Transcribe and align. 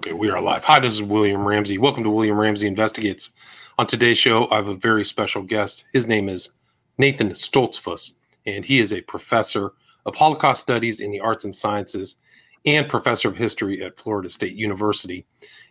Okay, 0.00 0.14
we 0.14 0.30
are 0.30 0.40
live. 0.40 0.64
Hi, 0.64 0.80
this 0.80 0.94
is 0.94 1.02
William 1.02 1.46
Ramsey. 1.46 1.76
Welcome 1.76 2.04
to 2.04 2.10
William 2.10 2.38
Ramsey 2.38 2.66
Investigates. 2.66 3.32
On 3.78 3.86
today's 3.86 4.16
show, 4.16 4.48
I 4.50 4.56
have 4.56 4.68
a 4.68 4.74
very 4.74 5.04
special 5.04 5.42
guest. 5.42 5.84
His 5.92 6.06
name 6.06 6.30
is 6.30 6.48
Nathan 6.96 7.32
Stoltzfus, 7.32 8.12
and 8.46 8.64
he 8.64 8.80
is 8.80 8.94
a 8.94 9.02
professor 9.02 9.72
of 10.06 10.14
Holocaust 10.14 10.62
Studies 10.62 11.02
in 11.02 11.10
the 11.10 11.20
Arts 11.20 11.44
and 11.44 11.54
Sciences 11.54 12.16
and 12.64 12.88
professor 12.88 13.28
of 13.28 13.36
history 13.36 13.82
at 13.84 13.98
Florida 13.98 14.30
State 14.30 14.54
University. 14.54 15.26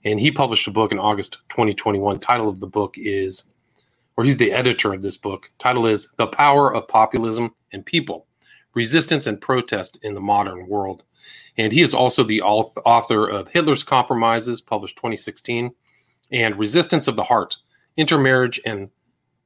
And 0.06 0.20
he 0.20 0.30
published 0.30 0.68
a 0.68 0.72
book 0.72 0.92
in 0.92 1.00
August 1.00 1.40
2021. 1.50 2.20
Title 2.20 2.50
of 2.50 2.60
the 2.60 2.68
book 2.68 2.94
is, 3.00 3.46
or 4.16 4.24
he's 4.24 4.38
the 4.38 4.52
editor 4.52 4.94
of 4.94 5.02
this 5.02 5.18
book. 5.18 5.50
Title 5.58 5.88
is 5.88 6.08
The 6.18 6.28
Power 6.28 6.72
of 6.72 6.88
Populism 6.88 7.56
and 7.74 7.84
People 7.84 8.28
Resistance 8.76 9.26
and 9.26 9.42
Protest 9.42 9.98
in 10.04 10.14
the 10.14 10.22
Modern 10.22 10.68
World. 10.68 11.04
And 11.60 11.74
he 11.74 11.82
is 11.82 11.94
also 11.94 12.24
the 12.24 12.42
author 12.42 13.30
of 13.30 13.50
Hitler's 13.50 13.84
Compromises, 13.84 14.62
published 14.62 14.96
2016, 14.96 15.72
and 16.32 16.56
Resistance 16.56 17.10
of 17.10 17.18
the 17.18 17.24
Heart 17.24 17.58
Intermarriage 17.98 18.62
and 18.66 18.90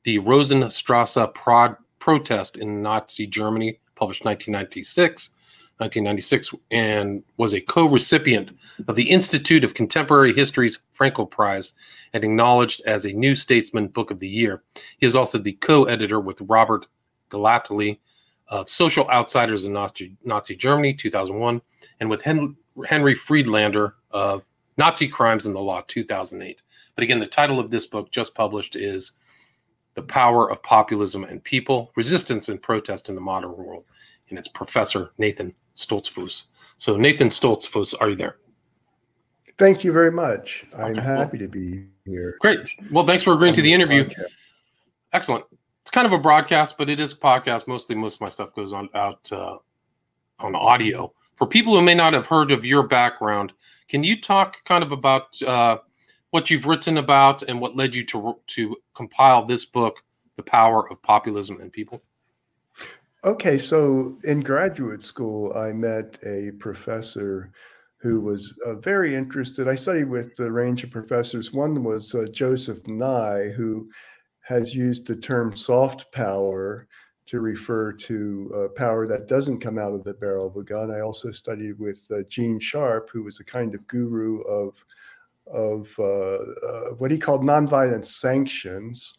the 0.04 0.20
Rosenstrasse 0.20 1.18
Prod 1.34 1.76
Protest 1.98 2.58
in 2.58 2.84
Nazi 2.84 3.26
Germany, 3.26 3.80
published 3.96 4.24
1996. 4.24 5.32
1996 5.78 6.54
and 6.70 7.24
was 7.38 7.52
a 7.52 7.60
co-recipient 7.60 8.52
of 8.88 8.96
the 8.96 9.10
Institute 9.10 9.64
of 9.64 9.74
Contemporary 9.74 10.32
History's 10.32 10.80
Fraenkel 10.96 11.30
Prize 11.30 11.74
and 12.14 12.24
acknowledged 12.24 12.84
as 12.86 13.06
a 13.06 13.14
New 13.14 13.36
Statesman 13.36 13.88
Book 13.88 14.12
of 14.12 14.20
the 14.20 14.30
Year. 14.30 14.62
He 15.00 15.08
is 15.08 15.16
also 15.16 15.40
the 15.40 15.54
co-editor 15.54 16.20
with 16.20 16.40
Robert 16.42 16.88
Gellately 17.32 17.98
of 18.48 18.70
Social 18.70 19.10
Outsiders 19.10 19.66
in 19.66 19.74
Nazi, 19.74 20.16
Nazi 20.24 20.56
Germany, 20.56 20.94
2001, 20.94 21.62
and 22.00 22.10
with 22.10 22.22
Hen- 22.22 22.56
Henry 22.86 23.16
Friedlander 23.16 23.96
of 24.12 24.44
Nazi 24.78 25.08
Crimes 25.08 25.46
and 25.46 25.56
the 25.56 25.60
Law, 25.60 25.82
2008. 25.88 26.62
But 26.96 27.04
again, 27.04 27.20
the 27.20 27.28
title 27.28 27.60
of 27.60 27.72
this 27.72 27.86
book, 27.86 28.12
just 28.12 28.36
published, 28.36 28.76
is 28.76 29.14
The 29.94 30.04
Power 30.04 30.52
of 30.52 30.62
Populism 30.64 31.24
and 31.24 31.44
People 31.44 31.92
Resistance 31.96 32.50
and 32.50 32.62
Protest 32.62 33.10
in 33.10 33.16
the 33.16 33.22
Modern 33.22 33.56
World. 33.56 33.86
And 34.30 34.40
it's 34.40 34.48
Professor 34.48 35.12
Nathan 35.18 35.54
Stoltzfus. 35.76 36.44
So, 36.78 36.98
Nathan 36.98 37.30
Stoltzfus, 37.30 37.94
are 38.00 38.10
you 38.10 38.16
there? 38.16 38.38
Thank 39.58 39.84
you 39.84 39.92
very 39.92 40.12
much. 40.12 40.66
I'm 40.76 40.94
okay. 40.94 41.02
happy 41.02 41.38
to 41.38 41.48
be 41.48 41.86
here. 42.06 42.36
Great. 42.40 42.60
Well, 42.92 43.06
thanks 43.06 43.24
for 43.24 43.34
agreeing 43.34 43.54
to 43.54 43.62
the 43.62 43.72
interview. 43.72 44.10
Excellent 45.12 45.46
it's 45.84 45.92
kind 45.92 46.08
of 46.08 46.14
a 46.14 46.18
broadcast, 46.18 46.78
but 46.78 46.90
it 46.90 47.02
is 47.02 47.12
a 47.12 47.18
podcast. 47.18 47.68
Mostly, 47.68 47.94
most 47.94 48.16
of 48.16 48.22
my 48.22 48.30
stuff 48.30 48.56
goes 48.56 48.72
on 48.72 48.88
out 48.96 49.30
uh, 49.34 49.58
on 50.40 50.56
audio. 50.56 51.14
For 51.36 51.46
people 51.46 51.76
who 51.76 51.82
may 51.82 51.94
not 51.94 52.14
have 52.14 52.26
heard 52.26 52.52
of 52.52 52.64
your 52.64 52.84
background, 52.84 53.52
can 53.90 54.02
you 54.02 54.20
talk 54.22 54.64
kind 54.64 54.82
of 54.82 54.94
about 54.94 55.42
uh, 55.42 55.80
what 56.32 56.50
you've 56.50 56.68
written 56.68 56.98
about 56.98 57.44
and 57.44 57.60
what 57.60 57.76
led 57.76 57.94
you 57.94 58.06
to 58.06 58.40
to 58.48 58.78
compile 58.96 59.46
this 59.46 59.66
book, 59.66 60.02
"The 60.38 60.44
Power 60.44 60.90
of 60.90 61.04
Populism 61.04 61.60
and 61.60 61.70
People"? 61.70 62.02
Okay, 63.26 63.58
so 63.58 64.18
in 64.24 64.40
graduate 64.40 65.02
school, 65.02 65.52
I 65.54 65.74
met 65.74 66.18
a 66.26 66.52
professor 66.60 67.52
who 67.98 68.22
was 68.22 68.54
uh, 68.66 68.76
very 68.76 69.16
interested. 69.16 69.68
I 69.68 69.76
studied 69.76 70.10
with 70.10 70.40
a 70.40 70.52
range 70.52 70.84
of 70.84 70.92
professors. 70.92 71.52
One 71.52 71.84
was 71.84 72.16
uh, 72.16 72.26
Joseph 72.32 72.86
Nye, 72.88 73.50
who 73.50 73.90
has 74.44 74.76
used 74.76 75.08
the 75.08 75.16
term 75.16 75.56
soft 75.56 76.12
power 76.12 76.88
to 77.26 77.40
refer 77.40 77.94
to 77.94 78.52
uh, 78.56 78.68
power 78.76 79.08
that 79.08 79.28
doesn't 79.28 79.62
come 79.62 79.80
out 79.80 79.94
of 79.94 80.04
the 80.04 80.14
barrel 80.14 80.48
of 80.48 80.56
a 80.58 80.64
gun. 80.64 80.92
I 80.92 81.00
also 81.00 81.32
studied 81.32 81.80
with 81.80 82.06
uh, 82.12 82.24
Gene 82.30 82.60
Sharp, 82.60 83.10
who 83.12 83.24
was 83.24 83.40
a 83.40 83.46
kind 83.46 83.74
of 83.74 83.88
guru 83.88 84.42
of 84.42 84.76
of 85.48 85.94
uh, 86.00 86.38
uh 86.38 86.90
what 86.98 87.12
he 87.12 87.18
called 87.18 87.44
nonviolent 87.44 88.06
sanctions. 88.06 89.16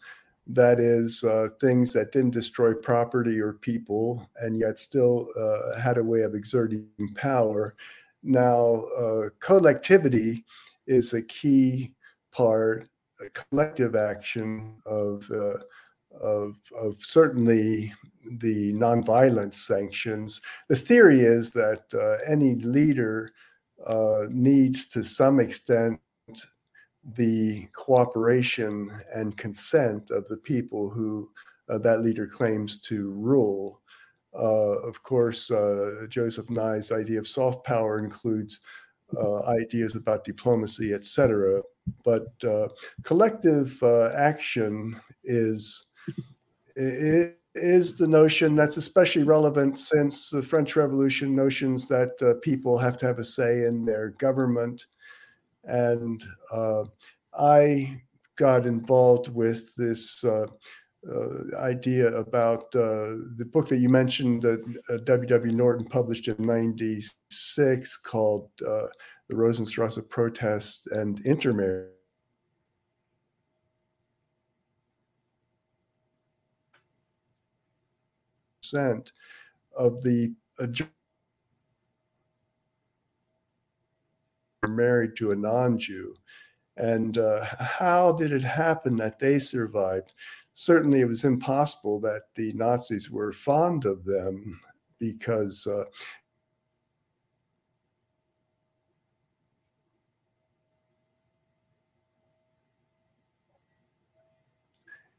That 0.47 0.78
is, 0.78 1.25
uh, 1.25 1.48
things 1.59 1.94
that 1.94 2.12
didn't 2.12 2.33
destroy 2.33 2.75
property 2.75 3.41
or 3.41 3.54
people, 3.54 4.28
and 4.41 4.59
yet 4.59 4.78
still 4.78 5.31
uh, 5.38 5.81
had 5.81 5.97
a 5.97 6.04
way 6.04 6.20
of 6.20 6.34
exerting 6.34 6.87
power. 7.15 7.75
Now, 8.22 8.84
collectivity 9.41 10.44
is 10.87 11.15
a 11.15 11.22
key 11.22 11.93
part 12.31 12.88
collective 13.32 13.94
action 13.94 14.76
of, 14.86 15.28
uh, 15.30 15.58
of, 16.20 16.56
of 16.76 16.97
certainly 16.98 17.92
the 18.38 18.72
nonviolent 18.75 19.54
sanctions. 19.54 20.41
The 20.69 20.76
theory 20.76 21.20
is 21.20 21.50
that 21.50 21.84
uh, 21.94 22.16
any 22.30 22.56
leader 22.56 23.30
uh, 23.86 24.26
needs 24.30 24.86
to 24.88 25.04
some 25.04 25.41
extent 25.41 26.00
the 27.16 27.69
cooperation 27.76 28.91
and 29.12 29.36
consent 29.36 30.10
of 30.10 30.26
the 30.28 30.38
people 30.38 30.88
who 30.88 31.31
uh, 31.69 31.78
that 31.78 32.00
leader 32.00 32.26
claims 32.26 32.78
to 32.78 33.12
rule. 33.12 33.81
Uh, 34.34 34.78
of 34.81 35.02
course, 35.02 35.50
uh, 35.50 36.06
Joseph 36.08 36.50
Nye's 36.50 36.92
idea 36.92 37.19
of 37.19 37.28
soft 37.28 37.64
power 37.64 37.98
includes 37.98 38.60
ideas 39.46 39.94
about 39.94 40.25
diplomacy, 40.25 40.92
etc 40.92 41.62
but 42.05 42.33
uh, 42.45 42.69
collective 43.03 43.83
uh, 43.83 44.11
action 44.15 45.00
is 45.25 45.87
is 46.77 47.95
the 47.95 48.06
notion 48.06 48.56
that's 48.56 48.77
especially 48.77 49.22
relevant 49.22 49.78
since 49.78 50.28
the 50.28 50.43
French 50.43 50.75
Revolution 50.75 51.37
notions 51.37 51.87
that 51.89 52.11
uh, 52.21 52.34
people 52.43 52.77
have 52.78 52.99
to 52.99 53.06
have 53.06 53.21
a 53.21 53.25
say 53.25 53.65
in 53.65 53.84
their 53.84 54.11
government, 54.11 54.87
and 55.65 56.25
uh, 56.53 56.84
I 57.39 58.00
got 58.37 58.67
involved 58.67 59.28
with 59.28 59.75
this. 59.77 60.25
Uh, 60.25 60.47
uh, 61.06 61.55
idea 61.59 62.06
about 62.15 62.71
the 62.71 63.47
book 63.53 63.69
that 63.69 63.77
you 63.77 63.91
mentioned 63.91 64.41
that 64.41 65.05
W.W. 65.05 65.53
Norton 65.53 65.84
published 65.84 66.28
in 66.28 66.37
96 66.39 67.97
called 67.99 68.49
the 69.29 69.37
Rosenstrasse 69.37 69.99
protests 70.09 70.87
and 70.89 71.25
intermarriage. 71.25 71.91
Of 79.77 80.03
the 80.03 80.35
uh, 80.59 80.67
married 84.69 85.17
to 85.17 85.33
a 85.33 85.37
non-Jew, 85.37 86.15
and 86.77 87.19
uh, 87.19 87.45
how 87.59 88.12
did 88.12 88.33
it 88.33 88.43
happen 88.43 88.97
that 88.97 89.19
they 89.19 89.39
survived? 89.39 90.15
Certainly, 90.55 91.01
it 91.03 91.09
was 91.09 91.25
impossible 91.25 92.01
that 92.01 92.23
the 92.37 92.53
Nazis 92.55 93.11
were 93.11 93.33
fond 93.33 93.85
of 93.85 94.05
them 94.05 94.61
because 94.99 95.67
uh, 95.67 95.85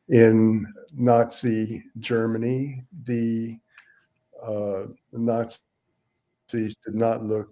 in 0.10 0.66
Nazi 0.94 1.84
Germany, 2.00 2.84
the 3.04 3.58
uh, 4.42 4.86
Nazis 5.12 5.66
did 6.52 6.94
not 6.94 7.24
look 7.24 7.50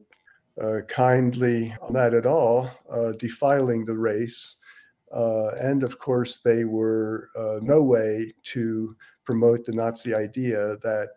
uh, 0.62 0.82
kindly 0.88 1.76
on 1.82 1.94
that 1.94 2.14
at 2.14 2.26
all, 2.26 2.70
uh, 2.90 3.14
defiling 3.14 3.86
the 3.86 3.98
race. 3.98 4.58
Uh, 5.12 5.50
and 5.62 5.84
of 5.84 5.98
course, 6.00 6.38
they 6.38 6.66
were 6.66 7.30
uh, 7.38 7.60
no 7.62 7.84
way 7.84 8.34
to 8.44 8.96
promote 9.26 9.66
the 9.66 9.72
Nazi 9.72 10.14
idea 10.14 10.78
that 10.84 11.10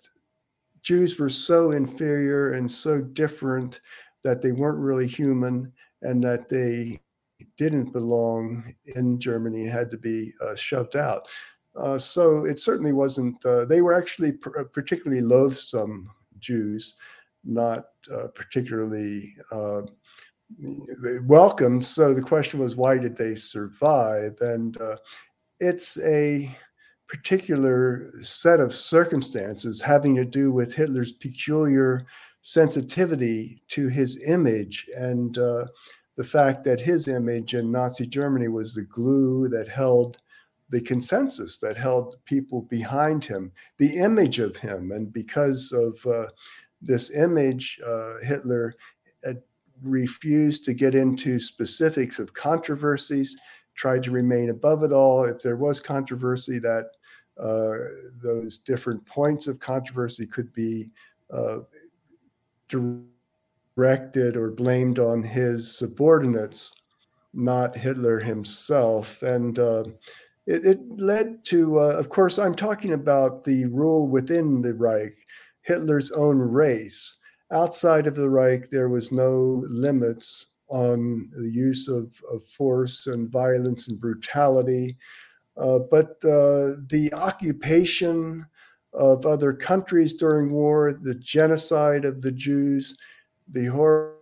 Jews 0.82 1.18
were 1.18 1.30
so 1.30 1.72
inferior 1.72 2.52
and 2.52 2.70
so 2.70 3.00
different 3.00 3.80
that 4.22 4.40
they 4.40 4.52
weren't 4.52 4.78
really 4.78 5.06
human 5.06 5.72
and 6.02 6.22
that 6.22 6.48
they 6.48 7.00
didn't 7.56 7.92
belong 7.92 8.74
in 8.94 9.18
Germany 9.18 9.66
had 9.66 9.90
to 9.90 9.98
be 9.98 10.32
uh, 10.40 10.54
shoved 10.54 10.96
out. 10.96 11.28
Uh, 11.76 11.98
so 11.98 12.44
it 12.46 12.58
certainly 12.58 12.92
wasn't, 12.92 13.44
uh, 13.44 13.64
they 13.66 13.82
were 13.82 13.92
actually 13.92 14.32
pr- 14.32 14.60
uh, 14.60 14.64
particularly 14.64 15.20
loathsome 15.20 16.10
Jews, 16.38 16.94
not 17.44 17.86
uh, 18.12 18.28
particularly 18.34 19.34
uh, 19.52 19.82
welcome. 21.24 21.82
So 21.82 22.14
the 22.14 22.22
question 22.22 22.60
was, 22.60 22.76
why 22.76 22.98
did 22.98 23.16
they 23.16 23.34
survive? 23.34 24.40
And 24.40 24.76
it's 25.60 25.98
a 25.98 26.56
particular 27.08 28.10
set 28.22 28.60
of 28.60 28.74
circumstances 28.74 29.80
having 29.80 30.14
to 30.16 30.24
do 30.24 30.52
with 30.52 30.74
Hitler's 30.74 31.12
peculiar 31.12 32.06
sensitivity 32.42 33.62
to 33.68 33.88
his 33.88 34.20
image 34.26 34.88
and 34.96 35.38
the 36.16 36.24
fact 36.24 36.64
that 36.64 36.80
his 36.80 37.08
image 37.08 37.54
in 37.54 37.70
Nazi 37.70 38.06
Germany 38.06 38.48
was 38.48 38.74
the 38.74 38.84
glue 38.84 39.48
that 39.48 39.68
held 39.68 40.18
the 40.70 40.80
consensus, 40.80 41.58
that 41.58 41.76
held 41.76 42.16
people 42.24 42.62
behind 42.62 43.24
him, 43.24 43.52
the 43.78 43.96
image 43.96 44.38
of 44.38 44.56
him. 44.56 44.92
And 44.92 45.12
because 45.12 45.72
of 45.72 46.04
uh, 46.06 46.26
this 46.82 47.10
image, 47.10 47.78
uh, 47.86 48.14
Hitler 48.22 48.74
refused 49.82 50.64
to 50.64 50.74
get 50.74 50.94
into 50.94 51.38
specifics 51.38 52.18
of 52.18 52.32
controversies, 52.32 53.36
tried 53.74 54.02
to 54.04 54.10
remain 54.10 54.50
above 54.50 54.82
it 54.82 54.92
all. 54.92 55.24
If 55.24 55.42
there 55.42 55.56
was 55.56 55.80
controversy, 55.80 56.58
that 56.60 56.86
uh, 57.38 57.74
those 58.22 58.58
different 58.58 59.04
points 59.06 59.46
of 59.46 59.60
controversy 59.60 60.26
could 60.26 60.52
be 60.52 60.90
uh, 61.30 61.58
directed 63.76 64.36
or 64.36 64.50
blamed 64.50 64.98
on 64.98 65.22
his 65.22 65.76
subordinates, 65.76 66.72
not 67.34 67.76
Hitler 67.76 68.18
himself. 68.18 69.22
And 69.22 69.58
uh, 69.58 69.84
it, 70.46 70.64
it, 70.64 70.80
led 70.96 71.44
to, 71.46 71.80
uh, 71.80 71.94
of 71.98 72.08
course, 72.08 72.38
I'm 72.38 72.54
talking 72.54 72.94
about 72.94 73.44
the 73.44 73.66
rule 73.66 74.08
within 74.08 74.62
the 74.62 74.72
Reich, 74.72 75.14
Hitler's 75.62 76.10
own 76.12 76.38
race. 76.38 77.16
Outside 77.52 78.06
of 78.06 78.14
the 78.14 78.30
Reich, 78.30 78.70
there 78.70 78.88
was 78.88 79.12
no 79.12 79.62
limits 79.68 80.54
on 80.68 81.30
the 81.36 81.48
use 81.48 81.86
of, 81.88 82.10
of 82.32 82.44
force 82.48 83.06
and 83.06 83.30
violence 83.30 83.88
and 83.88 84.00
brutality. 84.00 84.96
Uh, 85.56 85.80
but 85.90 86.16
uh, 86.24 86.80
the 86.88 87.10
occupation 87.12 88.44
of 88.94 89.26
other 89.26 89.52
countries 89.52 90.14
during 90.14 90.50
war, 90.50 90.98
the 91.02 91.14
genocide 91.14 92.04
of 92.04 92.22
the 92.22 92.32
Jews, 92.32 92.96
the 93.52 93.66
horror. 93.66 94.14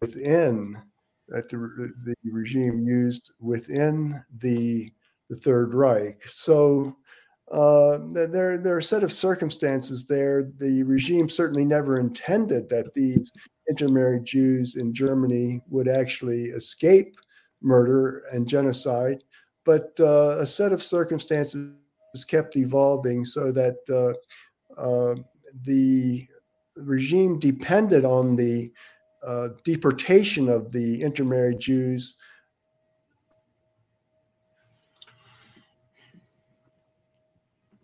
Within 0.00 0.80
that 1.28 1.48
the, 1.50 1.92
the 2.04 2.14
regime 2.30 2.80
used 2.88 3.32
within 3.38 4.22
the 4.38 4.90
the 5.28 5.36
Third 5.36 5.74
Reich. 5.74 6.26
So 6.26 6.96
uh, 7.52 7.98
there, 8.12 8.58
there 8.58 8.74
are 8.74 8.78
a 8.78 8.82
set 8.82 9.02
of 9.02 9.12
circumstances 9.12 10.04
there. 10.04 10.50
The 10.58 10.82
regime 10.82 11.28
certainly 11.28 11.64
never 11.64 11.98
intended 11.98 12.68
that 12.68 12.92
these 12.94 13.32
intermarried 13.68 14.24
Jews 14.24 14.76
in 14.76 14.92
Germany 14.92 15.60
would 15.68 15.88
actually 15.88 16.44
escape 16.46 17.14
murder 17.62 18.24
and 18.32 18.48
genocide, 18.48 19.22
but 19.64 19.92
uh, 20.00 20.38
a 20.40 20.46
set 20.46 20.72
of 20.72 20.82
circumstances 20.82 21.72
kept 22.26 22.56
evolving 22.56 23.24
so 23.24 23.52
that 23.52 23.78
uh, 23.88 24.12
uh 24.80 25.14
the 25.64 26.26
regime 26.76 27.38
depended 27.38 28.04
on 28.04 28.36
the 28.36 28.72
uh, 29.26 29.48
deportation 29.64 30.48
of 30.48 30.72
the 30.72 31.02
intermarried 31.02 31.60
Jews 31.60 32.16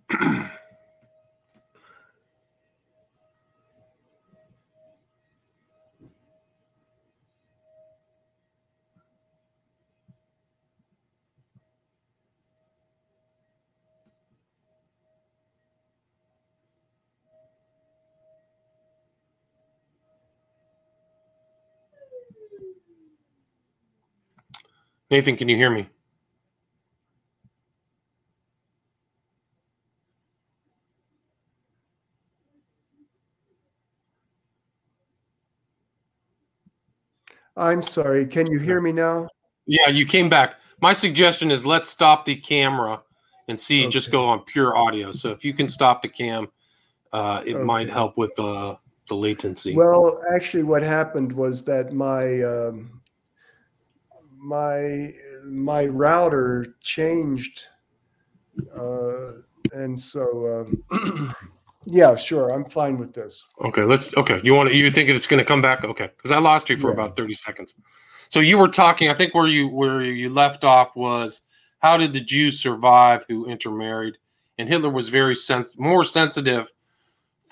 Nathan, 25.11 25.37
can 25.37 25.49
you 25.49 25.57
hear 25.57 25.71
me? 25.71 25.89
I'm 37.57 37.83
sorry. 37.83 38.27
Can 38.27 38.47
you 38.51 38.59
hear 38.59 38.81
me 38.81 38.93
now? 38.93 39.29
Yeah, 39.67 39.89
you 39.89 40.07
came 40.07 40.29
back. 40.29 40.57
My 40.81 40.93
suggestion 40.93 41.51
is 41.51 41.65
let's 41.65 41.89
stop 41.89 42.27
the 42.27 42.37
camera 42.37 43.01
and 43.49 43.59
see 43.59 43.83
okay. 43.83 43.91
just 43.91 44.11
go 44.11 44.27
on 44.27 44.41
pure 44.41 44.77
audio. 44.77 45.11
So 45.13 45.31
if 45.31 45.45
you 45.45 45.55
can 45.55 45.69
stop 45.69 46.03
the 46.03 46.09
cam, 46.09 46.49
uh, 47.13 47.43
it 47.47 47.55
okay. 47.55 47.65
might 47.65 47.89
help 47.89 48.19
with 48.19 48.35
the 48.37 48.77
the 49.09 49.17
latency. 49.17 49.75
Well, 49.75 50.21
actually, 50.35 50.63
what 50.63 50.83
happened 50.83 51.33
was 51.33 51.63
that 51.65 51.93
my 51.93 52.43
um, 52.43 53.01
my 54.37 55.13
my 55.45 55.87
router 55.87 56.77
changed, 56.81 57.67
uh, 58.77 59.33
and 59.73 59.99
so 59.99 60.67
um, 60.93 61.35
Yeah, 61.87 62.17
sure. 62.17 62.51
I'm 62.51 62.65
fine 62.65 62.99
with 62.99 63.15
this. 63.15 63.47
Okay, 63.65 63.83
let's. 63.83 64.13
Okay, 64.17 64.41
you 64.43 64.55
want 64.55 64.71
to? 64.71 64.77
You 64.77 64.91
think 64.91 65.09
it's 65.09 65.29
going 65.29 65.39
to 65.39 65.45
come 65.45 65.63
back? 65.63 65.85
Okay, 65.85 66.11
because 66.17 66.33
I 66.33 66.39
lost 66.39 66.69
you 66.69 66.77
for 66.77 66.89
yeah. 66.89 66.95
about 66.95 67.17
thirty 67.17 67.35
seconds. 67.35 67.75
So 68.29 68.41
you 68.41 68.59
were 68.59 68.69
talking. 68.69 69.09
I 69.09 69.15
think 69.15 69.35
where 69.35 69.47
you 69.47 69.69
where 69.69 70.03
you 70.03 70.29
left 70.29 70.65
off 70.65 70.97
was 70.97 71.43
how 71.79 71.97
did 71.97 72.13
the 72.13 72.21
Jews 72.21 72.61
survive 72.61 73.25
who 73.29 73.47
intermarried? 73.47 74.19
And 74.59 74.69
Hitler 74.69 74.91
was 74.91 75.11
very 75.11 75.37
sens- 75.37 75.79
more 75.79 76.03
sensitive 76.03 76.67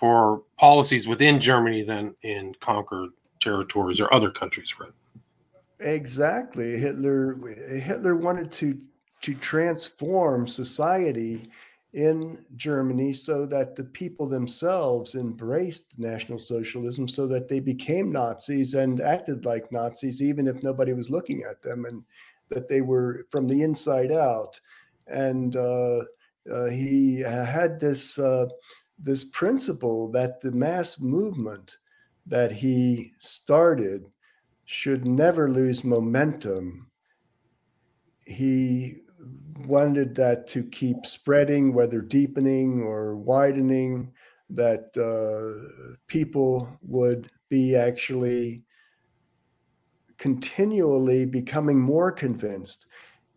for 0.05 0.43
policies 0.59 1.09
within 1.09 1.41
Germany 1.41 1.83
than 1.83 2.15
in 2.21 2.55
conquered 2.61 3.09
territories 3.41 4.03
or 4.03 4.13
other 4.13 4.31
countries, 4.31 4.75
right? 4.79 4.93
Exactly. 5.81 6.77
Hitler 6.77 7.39
Hitler 7.81 8.15
wanted 8.15 8.53
to 8.53 8.79
to 9.23 9.35
transform 9.37 10.47
society 10.47 11.51
in 11.95 12.45
Germany 12.55 13.15
so 13.15 13.47
that 13.47 13.77
the 13.77 13.85
people 13.85 14.29
themselves 14.29 15.15
embraced 15.15 15.99
National 15.99 16.39
Socialism 16.39 17.09
so 17.09 17.27
that 17.27 17.49
they 17.49 17.61
became 17.61 18.13
Nazis 18.13 18.75
and 18.75 19.01
acted 19.01 19.47
like 19.47 19.73
Nazis, 19.73 20.21
even 20.21 20.47
if 20.47 20.63
nobody 20.63 20.93
was 20.93 21.09
looking 21.09 21.45
at 21.45 21.63
them, 21.63 21.87
and 21.87 22.05
that 22.51 22.69
they 22.69 22.83
were 22.83 23.25
from 23.31 23.49
the 23.49 23.63
inside 23.63 24.13
out. 24.13 24.61
And 25.07 25.57
uh, 25.57 26.03
uh, 26.53 26.67
he 26.67 27.21
had 27.21 27.81
this, 27.81 28.19
uh, 28.19 28.49
this 29.05 29.23
principle 29.23 30.11
that 30.11 30.41
the 30.41 30.51
mass 30.51 30.99
movement 30.99 31.77
that 32.27 32.51
he 32.51 33.13
started 33.19 34.11
should 34.65 35.07
never 35.07 35.51
lose 35.51 35.85
momentum. 35.85 36.91
He 38.25 39.03
wanted 39.67 40.15
that 40.15 40.47
to 40.49 40.65
keep 40.65 41.05
spreading, 41.05 41.75
whether 41.75 42.01
deepening 42.01 42.83
or 42.83 43.17
widening, 43.17 44.11
that 44.49 44.91
uh, 44.97 45.97
people 46.07 46.75
would 46.83 47.31
be 47.51 47.77
actually 47.77 48.63
continually 50.17 51.27
becoming 51.27 51.79
more 51.79 52.11
convinced. 52.11 52.87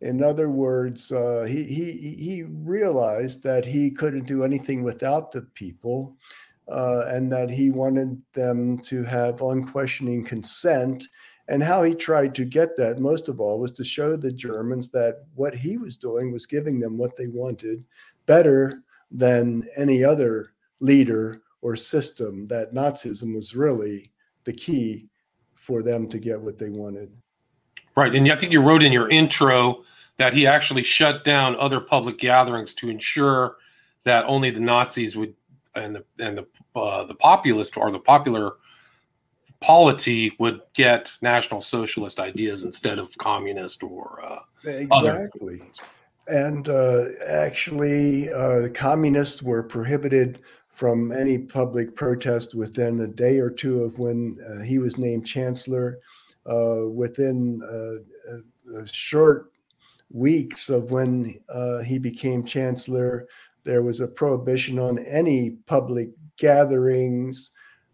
In 0.01 0.23
other 0.23 0.49
words, 0.49 1.11
uh, 1.11 1.45
he, 1.49 1.63
he, 1.63 2.15
he 2.19 2.43
realized 2.43 3.43
that 3.43 3.65
he 3.65 3.89
couldn't 3.89 4.25
do 4.25 4.43
anything 4.43 4.83
without 4.83 5.31
the 5.31 5.41
people 5.41 6.15
uh, 6.67 7.05
and 7.07 7.31
that 7.31 7.49
he 7.49 7.71
wanted 7.71 8.21
them 8.33 8.77
to 8.79 9.03
have 9.03 9.41
unquestioning 9.41 10.23
consent 10.23 11.03
and 11.49 11.63
how 11.63 11.81
he 11.81 11.95
tried 11.95 12.35
to 12.35 12.45
get 12.45 12.75
that, 12.77 12.99
most 12.99 13.29
of 13.29 13.39
all, 13.39 13.59
was 13.59 13.71
to 13.71 13.83
show 13.83 14.17
the 14.17 14.31
Germans 14.31 14.89
that 14.89 15.23
what 15.35 15.55
he 15.55 15.77
was 15.77 15.95
doing 15.95 16.31
was 16.31 16.45
giving 16.45 16.79
them 16.79 16.97
what 16.97 17.15
they 17.15 17.27
wanted 17.27 17.83
better 18.25 18.83
than 19.11 19.63
any 19.77 20.03
other 20.03 20.51
leader 20.81 21.41
or 21.61 21.75
system, 21.75 22.45
that 22.47 22.73
Nazism 22.73 23.33
was 23.33 23.55
really 23.55 24.11
the 24.43 24.53
key 24.53 25.07
for 25.55 25.81
them 25.81 26.09
to 26.09 26.19
get 26.19 26.39
what 26.39 26.57
they 26.57 26.69
wanted. 26.69 27.11
Right. 27.97 28.13
And 28.13 28.31
I 28.31 28.35
think 28.35 28.51
you 28.51 28.61
wrote 28.61 28.83
in 28.83 28.91
your 28.91 29.09
intro 29.09 29.83
that 30.17 30.31
he 30.31 30.45
actually 30.45 30.83
shut 30.83 31.23
down 31.23 31.55
other 31.55 31.81
public 31.81 32.19
gatherings 32.19 32.75
to 32.75 32.89
ensure 32.89 33.57
that 34.03 34.23
only 34.25 34.51
the 34.51 34.59
Nazis 34.59 35.15
would 35.15 35.33
and 35.73 35.95
the 35.95 36.05
and 36.19 36.37
the 36.37 36.45
uh, 36.79 37.05
the 37.05 37.15
populist 37.15 37.75
or 37.75 37.89
the 37.89 37.99
popular 37.99 38.53
polity 39.61 40.31
would 40.37 40.61
get 40.75 41.11
National 41.23 41.59
Socialist 41.59 42.19
ideas 42.19 42.63
instead 42.65 42.99
of 42.99 43.17
communist 43.17 43.81
or 43.81 44.21
uh, 44.23 44.39
exactly. 44.63 45.61
Other. 45.61 46.45
And 46.45 46.69
uh, 46.69 47.05
actually, 47.27 48.29
uh, 48.31 48.59
the 48.59 48.71
communists 48.71 49.41
were 49.41 49.63
prohibited 49.63 50.41
from 50.69 51.11
any 51.11 51.39
public 51.39 51.95
protest 51.95 52.53
within 52.53 52.99
a 52.99 53.07
day 53.07 53.39
or 53.39 53.49
two 53.49 53.81
of 53.81 53.97
when 53.97 54.37
uh, 54.47 54.61
he 54.61 54.77
was 54.77 54.99
named 54.99 55.25
chancellor. 55.25 55.99
Uh, 56.47 56.89
within 56.89 57.61
uh, 57.63 58.85
short 58.85 59.51
weeks 60.11 60.69
of 60.69 60.91
when 60.91 61.37
he 61.85 61.99
became 61.99 62.45
chancellor, 62.45 63.27
there 63.65 63.83
was 63.83 63.99
a 63.99 64.07
prohibition 64.07 64.79
on 64.79 64.97
any 64.99 65.51
public 65.65 66.09
gatherings 66.37 67.51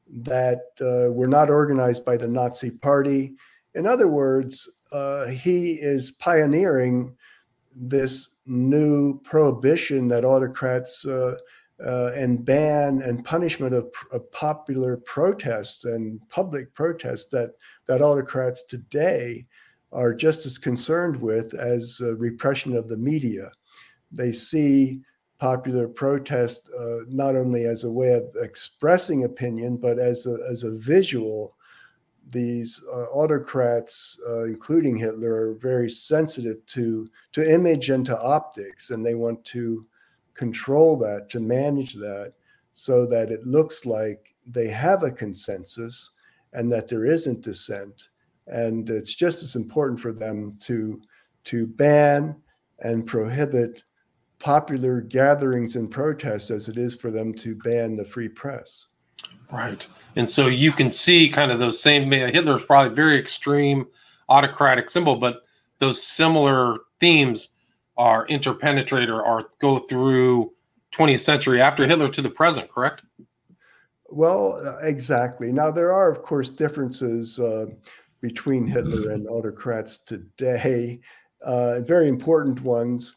that 0.08 0.62
uh, 0.82 1.12
were 1.12 1.28
not 1.28 1.50
organized 1.50 2.06
by 2.06 2.16
the 2.16 2.28
Nazi 2.28 2.70
Party. 2.70 3.34
In 3.74 3.88
other 3.88 4.08
words, 4.08 4.82
uh, 4.92 5.28
he 5.28 5.72
is 5.72 6.12
pioneering 6.12 7.16
this 7.76 8.36
new 8.46 9.20
prohibition 9.22 10.08
that 10.10 10.26
autocrats 10.26 11.06
uh, 11.06 11.36
uh, 11.84 12.12
and 12.15 12.46
ban 12.46 13.01
and 13.01 13.25
punishment 13.25 13.74
of, 13.74 13.92
of, 14.12 14.32
popular 14.32 14.98
protests 14.98 15.86
and 15.86 16.20
public 16.30 16.74
protests 16.74 17.25
that 17.25 17.51
that 17.88 18.01
autocrats 18.01 18.63
today 18.63 19.46
are 19.92 20.13
just 20.13 20.46
as 20.46 20.58
concerned 20.58 21.20
with 21.20 21.53
as 21.53 22.00
uh, 22.03 22.15
repression 22.15 22.75
of 22.75 22.89
the 22.89 22.98
media. 22.98 23.51
They 24.12 24.32
see 24.32 25.01
popular 25.39 25.88
protest 25.88 26.70
uh, 26.80 27.00
not 27.10 27.36
only 27.36 27.65
as 27.65 27.84
a 27.84 27.92
way 27.92 28.13
of 28.13 28.24
expressing 28.42 29.25
opinion, 29.25 29.77
but 29.77 30.00
as 30.00 30.25
a, 30.25 30.38
as 30.50 30.63
a 30.63 30.72
visual. 30.72 31.56
These 32.30 32.82
uh, 32.89 33.08
autocrats, 33.08 34.18
uh, 34.25 34.46
including 34.46 34.96
Hitler, 34.96 35.50
are 35.50 35.53
very 35.56 35.89
sensitive 35.89 36.65
to, 36.68 37.10
to 37.34 37.53
image 37.53 37.89
and 37.89 38.06
to 38.06 38.18
optics, 38.18 38.92
and 38.92 39.06
they 39.06 39.15
want 39.15 39.44
to 39.46 39.86
control 40.34 40.98
that, 40.98 41.30
to 41.30 41.40
manage 41.40 41.94
that, 41.96 42.34
so 42.74 43.06
that 43.06 43.32
it 43.32 43.46
looks 43.46 43.86
like 43.86 44.34
they 44.48 44.68
have 44.68 45.04
a 45.04 45.12
consensus 45.12 46.12
and 46.54 46.72
that 46.72 46.88
there 46.88 47.06
isn't 47.06 47.42
dissent. 47.42 48.10
And 48.48 48.90
it's 48.90 49.16
just 49.16 49.44
as 49.44 49.56
important 49.56 50.00
for 50.00 50.12
them 50.12 50.58
to, 50.62 51.02
to 51.46 51.68
ban 51.68 52.42
and 52.80 53.06
prohibit 53.06 53.84
popular 54.40 55.00
gatherings 55.02 55.75
and 55.75 55.90
protests 55.90 56.52
as 56.52 56.68
it 56.68 56.78
is 56.78 56.94
for 56.94 57.12
them 57.12 57.34
to 57.36 57.56
ban 57.56 57.96
the 57.96 58.04
free 58.04 58.28
press. 58.28 58.88
Right. 59.52 59.88
And 60.16 60.30
so 60.30 60.48
you 60.48 60.72
can 60.72 60.92
see 60.92 61.30
kind 61.30 61.52
of 61.52 61.60
those 61.60 61.82
same 61.82 62.12
Hitler's 62.12 62.66
probably 62.66 62.94
very 62.94 63.18
extreme 63.18 63.86
autocratic 64.30 64.90
symbol, 64.90 65.16
but 65.16 65.44
those 65.80 66.04
similar 66.04 66.80
themes 67.00 67.50
are 67.98 68.28
interpenetrate 68.28 69.10
or, 69.10 69.24
or 69.24 69.48
go 69.62 69.78
through 69.78 70.52
20th 70.94 71.22
century 71.22 71.62
after 71.62 71.88
Hitler 71.88 72.10
to 72.10 72.22
the 72.22 72.30
present, 72.30 72.72
correct? 72.72 73.02
Well, 74.10 74.62
uh, 74.64 74.86
exactly. 74.86 75.52
Now, 75.52 75.72
there 75.72 75.92
are, 75.92 76.12
of 76.12 76.22
course, 76.22 76.50
differences 76.50 77.40
uh, 77.40 77.68
between 78.22 78.68
Hitler 78.68 79.12
and 79.12 79.28
autocrats 79.28 79.98
today, 79.98 81.00
uh, 81.44 81.82
very 81.82 82.08
important 82.08 82.62
ones. 82.62 83.16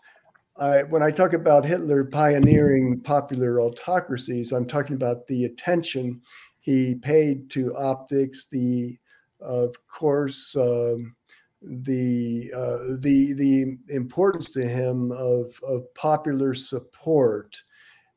I, 0.59 0.85
when 0.85 1.03
I 1.03 1.11
talk 1.11 1.33
about 1.35 1.65
Hitler 1.65 2.05
pioneering 2.05 3.01
popular 3.01 3.61
autocracies, 3.61 4.53
I'm 4.53 4.67
talking 4.67 4.97
about 4.97 5.27
the 5.27 5.45
attention 5.45 6.23
he 6.61 6.97
paid 6.97 7.51
to 7.51 7.77
optics, 7.77 8.47
the, 8.51 8.99
of 9.41 9.75
course, 9.87 10.57
um, 10.57 11.16
the 11.67 12.53
uh, 12.55 12.97
the 13.01 13.33
the 13.35 13.77
importance 13.89 14.53
to 14.53 14.67
him 14.67 15.11
of 15.13 15.59
of 15.67 15.93
popular 15.95 16.55
support 16.55 17.63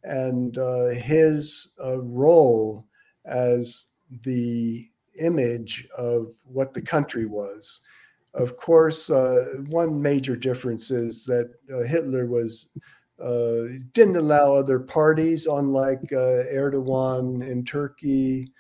and 0.04 0.58
uh, 0.58 0.88
his 0.88 1.74
uh, 1.84 2.02
role 2.02 2.86
as 3.26 3.88
the 4.24 4.88
image 5.20 5.88
of 5.98 6.34
what 6.46 6.74
the 6.74 6.82
country 6.82 7.26
was. 7.26 7.82
Of 8.36 8.58
course, 8.58 9.10
uh, 9.10 9.46
one 9.68 10.02
major 10.02 10.36
difference 10.36 10.92
is 10.92 11.26
that 11.26 11.52
uh, 11.74 11.84
Hitler 11.84 12.28
was 12.28 12.70
uh, 13.22 13.80
didn't 13.94 14.16
allow 14.16 14.56
other 14.56 14.80
parties, 14.80 15.46
unlike 15.48 16.02
Erdogan 16.12 17.46
in 17.46 17.66
Turkey 17.66 18.52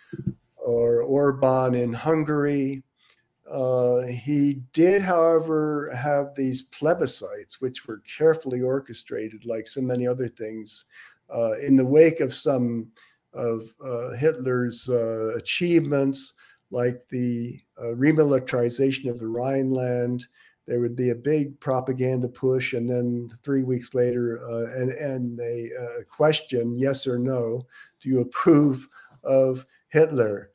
or 0.57 1.03
Orban 1.03 1.75
in 1.75 1.93
Hungary. 1.93 2.83
Uh, 3.49 4.01
he 4.01 4.61
did, 4.73 5.01
however, 5.01 5.91
have 5.95 6.35
these 6.35 6.63
plebiscites, 6.69 7.59
which 7.59 7.87
were 7.87 8.01
carefully 8.17 8.61
orchestrated, 8.61 9.45
like 9.45 9.67
so 9.67 9.81
many 9.81 10.05
other 10.05 10.27
things, 10.27 10.85
uh, 11.33 11.53
in 11.59 11.75
the 11.75 11.85
wake 11.85 12.19
of 12.19 12.33
some 12.33 12.87
of 13.33 13.73
uh, 13.83 14.11
Hitler's 14.11 14.87
uh, 14.89 15.33
achievements, 15.35 16.33
like 16.69 17.07
the 17.09 17.59
uh, 17.79 17.95
remilitarization 17.95 19.09
of 19.09 19.19
the 19.19 19.27
Rhineland. 19.27 20.27
There 20.67 20.79
would 20.81 20.95
be 20.95 21.09
a 21.09 21.15
big 21.15 21.59
propaganda 21.59 22.27
push, 22.27 22.73
and 22.73 22.87
then 22.87 23.31
three 23.41 23.63
weeks 23.63 23.95
later, 23.95 24.35
and, 24.75 24.91
and 24.91 25.39
a, 25.39 25.71
a 25.99 26.03
question 26.03 26.77
yes 26.77 27.07
or 27.07 27.17
no, 27.17 27.65
do 28.01 28.09
you 28.09 28.19
approve 28.19 28.87
of 29.23 29.65
Hitler? 29.87 30.51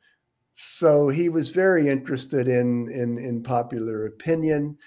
So 0.57 1.09
he 1.09 1.27
was 1.27 1.49
very 1.49 1.89
interested 1.89 2.47
in, 2.47 2.89
in, 2.89 3.17
in 3.17 3.43
popular 3.43 4.05
opinion, 4.05 4.77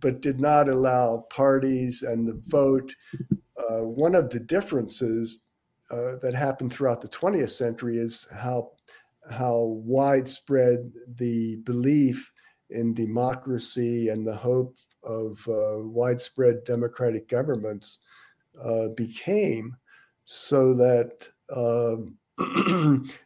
but 0.00 0.22
did 0.22 0.40
not 0.40 0.70
allow 0.70 1.26
parties 1.28 2.02
and 2.02 2.26
the 2.26 2.40
vote. 2.46 2.96
Uh, 3.58 3.84
one 3.84 4.14
of 4.14 4.30
the 4.30 4.40
differences 4.40 5.48
uh, 5.90 6.16
that 6.22 6.32
happened 6.34 6.72
throughout 6.72 7.02
the 7.02 7.08
20th 7.08 7.50
century 7.50 7.98
is 7.98 8.26
how 8.32 8.70
how 9.30 9.58
widespread 9.84 10.90
the 11.16 11.56
belief 11.64 12.32
in 12.70 12.94
democracy 12.94 14.08
and 14.08 14.26
the 14.26 14.34
hope 14.34 14.78
of 15.04 15.38
uh, 15.48 15.80
widespread 15.80 16.64
democratic 16.64 17.28
governments 17.28 17.98
uh, 18.60 18.88
became, 18.96 19.76
so 20.24 20.72
that 20.72 21.28
um, 21.54 22.16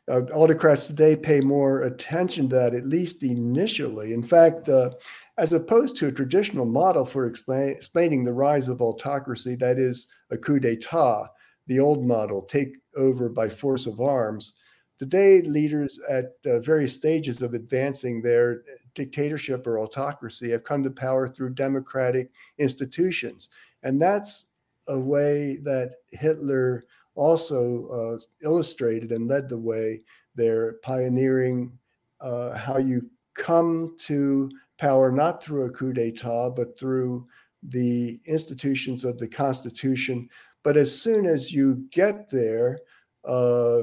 autocrats 0.08 0.86
today 0.86 1.16
pay 1.16 1.40
more 1.40 1.82
attention 1.82 2.48
to 2.48 2.56
that, 2.56 2.74
at 2.74 2.86
least 2.86 3.22
initially. 3.22 4.12
In 4.12 4.22
fact, 4.22 4.68
uh, 4.68 4.90
as 5.38 5.52
opposed 5.52 5.96
to 5.96 6.08
a 6.08 6.12
traditional 6.12 6.64
model 6.64 7.04
for 7.04 7.26
explain, 7.26 7.68
explaining 7.70 8.24
the 8.24 8.32
rise 8.32 8.68
of 8.68 8.80
autocracy, 8.80 9.56
that 9.56 9.78
is 9.78 10.06
a 10.30 10.38
coup 10.38 10.60
d'etat, 10.60 11.26
the 11.66 11.80
old 11.80 12.04
model, 12.04 12.42
take 12.42 12.76
over 12.96 13.28
by 13.28 13.48
force 13.48 13.86
of 13.86 14.00
arms. 14.00 14.52
Today, 14.98 15.42
leaders 15.42 15.98
at 16.08 16.36
uh, 16.46 16.60
various 16.60 16.94
stages 16.94 17.42
of 17.42 17.54
advancing 17.54 18.22
their 18.22 18.62
dictatorship 18.94 19.66
or 19.66 19.80
autocracy 19.80 20.50
have 20.50 20.62
come 20.62 20.84
to 20.84 20.90
power 20.90 21.28
through 21.28 21.54
democratic 21.54 22.30
institutions. 22.58 23.48
And 23.82 24.00
that's 24.00 24.46
a 24.88 24.98
way 24.98 25.58
that 25.64 25.96
Hitler 26.12 26.86
also 27.14 27.88
uh, 27.88 28.18
illustrated 28.42 29.12
and 29.12 29.28
led 29.28 29.48
the 29.48 29.58
way 29.58 30.02
there, 30.34 30.74
pioneering 30.82 31.72
uh, 32.20 32.56
how 32.56 32.78
you 32.78 33.08
come 33.34 33.96
to 33.98 34.50
power 34.78 35.12
not 35.12 35.42
through 35.42 35.64
a 35.64 35.70
coup 35.70 35.92
d'etat, 35.92 36.50
but 36.50 36.78
through 36.78 37.26
the 37.62 38.20
institutions 38.26 39.04
of 39.04 39.18
the 39.18 39.28
Constitution. 39.28 40.28
But 40.62 40.76
as 40.76 40.98
soon 40.98 41.26
as 41.26 41.52
you 41.52 41.86
get 41.90 42.28
there, 42.30 42.78
uh, 43.24 43.82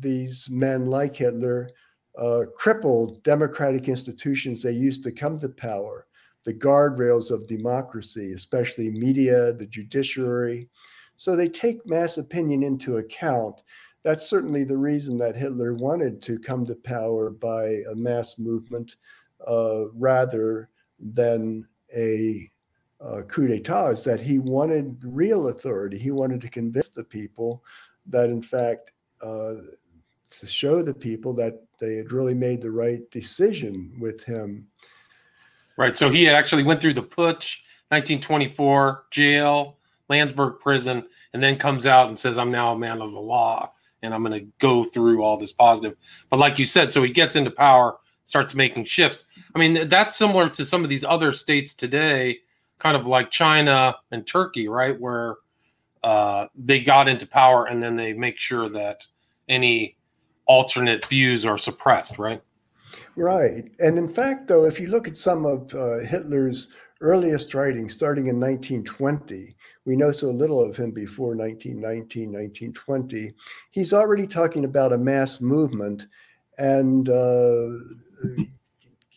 these 0.00 0.48
men 0.50 0.86
like 0.86 1.16
Hitler 1.16 1.70
uh, 2.16 2.44
crippled 2.56 3.22
democratic 3.22 3.88
institutions 3.88 4.62
they 4.62 4.72
used 4.72 5.02
to 5.04 5.12
come 5.12 5.38
to 5.38 5.48
power, 5.48 6.06
the 6.44 6.54
guardrails 6.54 7.30
of 7.30 7.46
democracy, 7.46 8.32
especially 8.32 8.90
media, 8.90 9.52
the 9.52 9.66
judiciary, 9.66 10.68
so 11.18 11.34
they 11.34 11.48
take 11.48 11.84
mass 11.84 12.16
opinion 12.16 12.62
into 12.62 12.98
account. 12.98 13.64
That's 14.04 14.30
certainly 14.30 14.62
the 14.62 14.76
reason 14.76 15.18
that 15.18 15.34
Hitler 15.34 15.74
wanted 15.74 16.22
to 16.22 16.38
come 16.38 16.64
to 16.66 16.76
power 16.76 17.28
by 17.28 17.82
a 17.90 17.94
mass 17.96 18.38
movement 18.38 18.94
uh, 19.46 19.88
rather 19.94 20.70
than 21.00 21.66
a 21.94 22.48
coup 23.26 23.48
d'etat, 23.48 23.88
is 23.88 24.04
that 24.04 24.20
he 24.20 24.38
wanted 24.38 24.96
real 25.04 25.48
authority. 25.48 25.98
He 25.98 26.12
wanted 26.12 26.40
to 26.40 26.48
convince 26.48 26.90
the 26.90 27.02
people 27.02 27.64
that, 28.06 28.30
in 28.30 28.40
fact, 28.40 28.92
uh, 29.20 29.54
to 30.30 30.46
show 30.46 30.82
the 30.82 30.94
people 30.94 31.34
that 31.34 31.64
they 31.80 31.96
had 31.96 32.12
really 32.12 32.34
made 32.34 32.62
the 32.62 32.70
right 32.70 33.10
decision 33.10 33.92
with 33.98 34.22
him. 34.22 34.68
Right. 35.76 35.96
So 35.96 36.10
he 36.10 36.28
actually 36.28 36.62
went 36.62 36.80
through 36.80 36.94
the 36.94 37.02
putsch, 37.02 37.58
1924, 37.88 39.06
jail, 39.10 39.77
Landsberg 40.08 40.60
prison, 40.60 41.04
and 41.32 41.42
then 41.42 41.56
comes 41.56 41.86
out 41.86 42.08
and 42.08 42.18
says, 42.18 42.38
I'm 42.38 42.50
now 42.50 42.72
a 42.72 42.78
man 42.78 43.02
of 43.02 43.12
the 43.12 43.20
law 43.20 43.72
and 44.02 44.14
I'm 44.14 44.22
going 44.22 44.40
to 44.40 44.50
go 44.58 44.84
through 44.84 45.22
all 45.22 45.36
this 45.36 45.52
positive. 45.52 45.96
But 46.30 46.38
like 46.38 46.58
you 46.58 46.64
said, 46.64 46.90
so 46.90 47.02
he 47.02 47.10
gets 47.10 47.36
into 47.36 47.50
power, 47.50 47.96
starts 48.24 48.54
making 48.54 48.84
shifts. 48.84 49.24
I 49.54 49.58
mean, 49.58 49.88
that's 49.88 50.16
similar 50.16 50.48
to 50.50 50.64
some 50.64 50.84
of 50.84 50.90
these 50.90 51.04
other 51.04 51.32
states 51.32 51.74
today, 51.74 52.38
kind 52.78 52.96
of 52.96 53.06
like 53.06 53.30
China 53.30 53.96
and 54.10 54.26
Turkey, 54.26 54.68
right? 54.68 54.98
Where 54.98 55.36
uh, 56.02 56.46
they 56.54 56.80
got 56.80 57.08
into 57.08 57.26
power 57.26 57.66
and 57.66 57.82
then 57.82 57.96
they 57.96 58.12
make 58.12 58.38
sure 58.38 58.68
that 58.68 59.06
any 59.48 59.96
alternate 60.46 61.04
views 61.06 61.44
are 61.44 61.58
suppressed, 61.58 62.18
right? 62.18 62.42
Right. 63.16 63.64
And 63.80 63.98
in 63.98 64.08
fact, 64.08 64.46
though, 64.46 64.64
if 64.64 64.78
you 64.78 64.88
look 64.88 65.08
at 65.08 65.16
some 65.16 65.44
of 65.44 65.74
uh, 65.74 65.98
Hitler's 65.98 66.68
earliest 67.00 67.54
writings 67.54 67.94
starting 67.94 68.26
in 68.26 68.40
1920. 68.40 69.54
We 69.88 69.96
know 69.96 70.12
so 70.12 70.26
little 70.28 70.60
of 70.62 70.76
him 70.76 70.90
before 70.90 71.34
1919, 71.34 72.30
1920. 72.30 73.32
He's 73.70 73.94
already 73.94 74.26
talking 74.26 74.66
about 74.66 74.92
a 74.92 74.98
mass 74.98 75.40
movement 75.40 76.06
and 76.58 77.08
uh, 77.08 77.70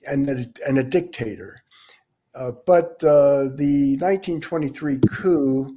and 0.08 0.30
a, 0.30 0.46
and 0.66 0.80
a 0.80 0.84
dictator. 0.84 1.62
uh, 2.36 2.54
but 2.66 3.04
uh, 3.04 3.50
the 3.56 3.98
1923 4.00 5.00
coup 5.10 5.75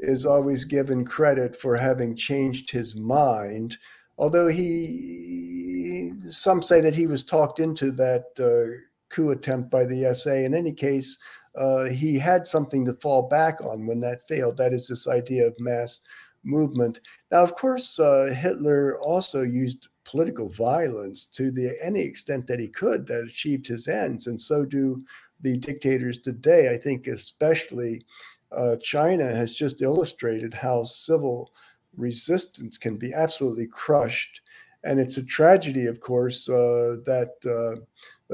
is 0.00 0.26
always 0.26 0.64
given 0.64 1.04
credit 1.04 1.54
for 1.54 1.76
having 1.76 2.16
changed 2.16 2.70
his 2.70 2.96
mind, 2.96 3.76
although 4.18 4.48
he, 4.48 6.12
some 6.28 6.62
say 6.62 6.80
that 6.80 6.96
he 6.96 7.06
was 7.06 7.22
talked 7.22 7.60
into 7.60 7.92
that 7.92 8.24
uh, 8.40 8.74
coup 9.14 9.30
attempt 9.30 9.70
by 9.70 9.84
the 9.84 10.12
SA. 10.14 10.32
In 10.32 10.54
any 10.54 10.72
case, 10.72 11.16
uh, 11.54 11.84
he 11.84 12.18
had 12.18 12.46
something 12.46 12.84
to 12.84 12.94
fall 12.94 13.28
back 13.28 13.60
on 13.60 13.86
when 13.86 14.00
that 14.00 14.26
failed. 14.28 14.56
That 14.56 14.72
is 14.72 14.88
this 14.88 15.08
idea 15.08 15.46
of 15.46 15.58
mass 15.60 16.00
movement. 16.44 17.00
Now, 17.30 17.42
of 17.42 17.54
course, 17.54 17.98
uh, 17.98 18.34
Hitler 18.36 18.98
also 19.00 19.42
used 19.42 19.88
political 20.04 20.48
violence 20.48 21.26
to 21.26 21.50
the 21.50 21.76
any 21.82 22.00
extent 22.00 22.46
that 22.48 22.58
he 22.58 22.68
could 22.68 23.06
that 23.06 23.24
achieved 23.24 23.66
his 23.66 23.88
ends, 23.88 24.26
and 24.26 24.40
so 24.40 24.64
do 24.64 25.02
the 25.42 25.56
dictators 25.56 26.18
today. 26.18 26.72
I 26.72 26.76
think 26.76 27.06
especially 27.06 28.04
uh, 28.50 28.76
China 28.76 29.24
has 29.24 29.54
just 29.54 29.82
illustrated 29.82 30.54
how 30.54 30.84
civil 30.84 31.52
resistance 31.96 32.78
can 32.78 32.96
be 32.96 33.12
absolutely 33.12 33.66
crushed. 33.66 34.40
And 34.84 34.98
it's 34.98 35.16
a 35.16 35.22
tragedy, 35.22 35.86
of 35.86 36.00
course, 36.00 36.48
uh, 36.48 36.96
that 37.06 37.34
uh, 37.46 37.80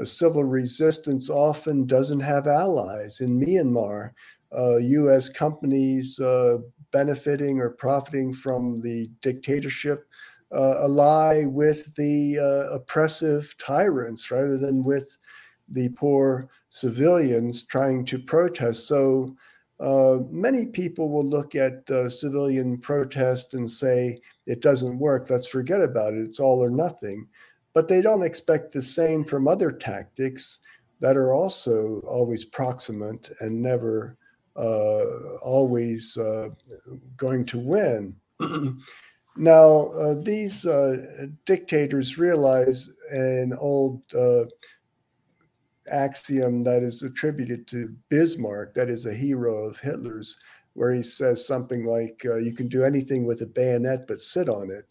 civil 0.05 0.43
resistance 0.43 1.29
often 1.29 1.85
doesn't 1.85 2.19
have 2.19 2.47
allies. 2.47 3.21
In 3.21 3.39
Myanmar, 3.39 4.11
US 4.53 5.29
uh, 5.29 5.33
companies 5.33 6.19
uh, 6.19 6.57
benefiting 6.91 7.59
or 7.59 7.69
profiting 7.69 8.33
from 8.33 8.81
the 8.81 9.09
dictatorship 9.21 10.07
uh, 10.51 10.81
ally 10.81 11.45
with 11.45 11.93
the 11.95 12.37
oppressive 12.71 13.53
tyrants 13.59 14.31
rather 14.31 14.57
than 14.57 14.83
with 14.83 15.17
the 15.69 15.89
poor 15.89 16.49
civilians 16.69 17.63
trying 17.63 18.05
to 18.05 18.17
protest. 18.17 18.87
So 18.87 19.35
uh, 19.79 20.17
many 20.29 20.65
people 20.65 21.09
will 21.09 21.25
look 21.25 21.55
at 21.55 21.89
uh, 21.89 22.09
civilian 22.09 22.77
protest 22.77 23.53
and 23.53 23.69
say 23.69 24.19
it 24.45 24.61
doesn't 24.61 24.99
work. 24.99 25.29
Let's 25.29 25.47
forget 25.47 25.81
about 25.81 26.13
it. 26.13 26.21
It's 26.21 26.39
all 26.39 26.63
or 26.63 26.69
nothing. 26.69 27.27
But 27.73 27.87
they 27.87 28.01
don't 28.01 28.23
expect 28.23 28.71
the 28.71 28.81
same 28.81 29.23
from 29.23 29.47
other 29.47 29.71
tactics 29.71 30.59
that 30.99 31.15
are 31.15 31.33
also 31.33 32.01
always 32.01 32.43
proximate 32.43 33.31
and 33.39 33.61
never 33.61 34.17
uh, 34.55 35.35
always 35.41 36.17
uh, 36.17 36.49
going 37.15 37.45
to 37.45 37.59
win. 37.59 38.15
now, 39.37 39.87
uh, 39.89 40.15
these 40.15 40.65
uh, 40.65 41.27
dictators 41.45 42.17
realize 42.17 42.89
an 43.11 43.53
old 43.57 44.01
axiom 45.89 46.63
that 46.63 46.83
is 46.83 47.03
attributed 47.03 47.67
to 47.67 47.95
Bismarck, 48.09 48.73
that 48.75 48.89
is 48.89 49.05
a 49.05 49.13
hero 49.13 49.55
of 49.63 49.79
Hitler's, 49.79 50.37
where 50.73 50.93
he 50.93 51.03
says 51.03 51.45
something 51.45 51.85
like, 51.85 52.21
uh, 52.25 52.37
"You 52.37 52.53
can 52.53 52.67
do 52.67 52.83
anything 52.83 53.25
with 53.25 53.41
a 53.41 53.45
bayonet, 53.45 54.07
but 54.07 54.21
sit 54.21 54.49
on 54.49 54.71
it," 54.71 54.85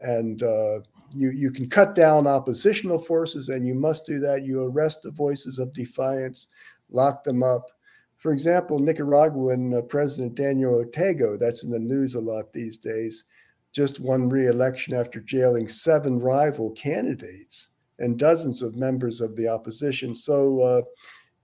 and 0.00 0.42
uh, 0.42 0.80
you 1.12 1.30
you 1.30 1.50
can 1.50 1.68
cut 1.68 1.94
down 1.94 2.26
oppositional 2.26 2.98
forces, 2.98 3.48
and 3.48 3.66
you 3.66 3.74
must 3.74 4.06
do 4.06 4.18
that. 4.20 4.44
You 4.44 4.62
arrest 4.62 5.02
the 5.02 5.10
voices 5.10 5.58
of 5.58 5.72
defiance, 5.72 6.48
lock 6.90 7.24
them 7.24 7.42
up. 7.42 7.70
For 8.16 8.32
example, 8.32 8.80
Nicaraguan 8.80 9.74
uh, 9.74 9.82
President 9.82 10.34
Daniel 10.34 10.74
Ortega, 10.74 11.36
that's 11.38 11.62
in 11.62 11.70
the 11.70 11.78
news 11.78 12.14
a 12.14 12.20
lot 12.20 12.52
these 12.52 12.76
days, 12.76 13.24
just 13.72 14.00
won 14.00 14.28
re-election 14.28 14.94
after 14.94 15.20
jailing 15.20 15.68
seven 15.68 16.18
rival 16.18 16.72
candidates 16.72 17.68
and 18.00 18.18
dozens 18.18 18.60
of 18.60 18.76
members 18.76 19.20
of 19.20 19.36
the 19.36 19.46
opposition. 19.46 20.14
So 20.14 20.60
uh, 20.60 20.82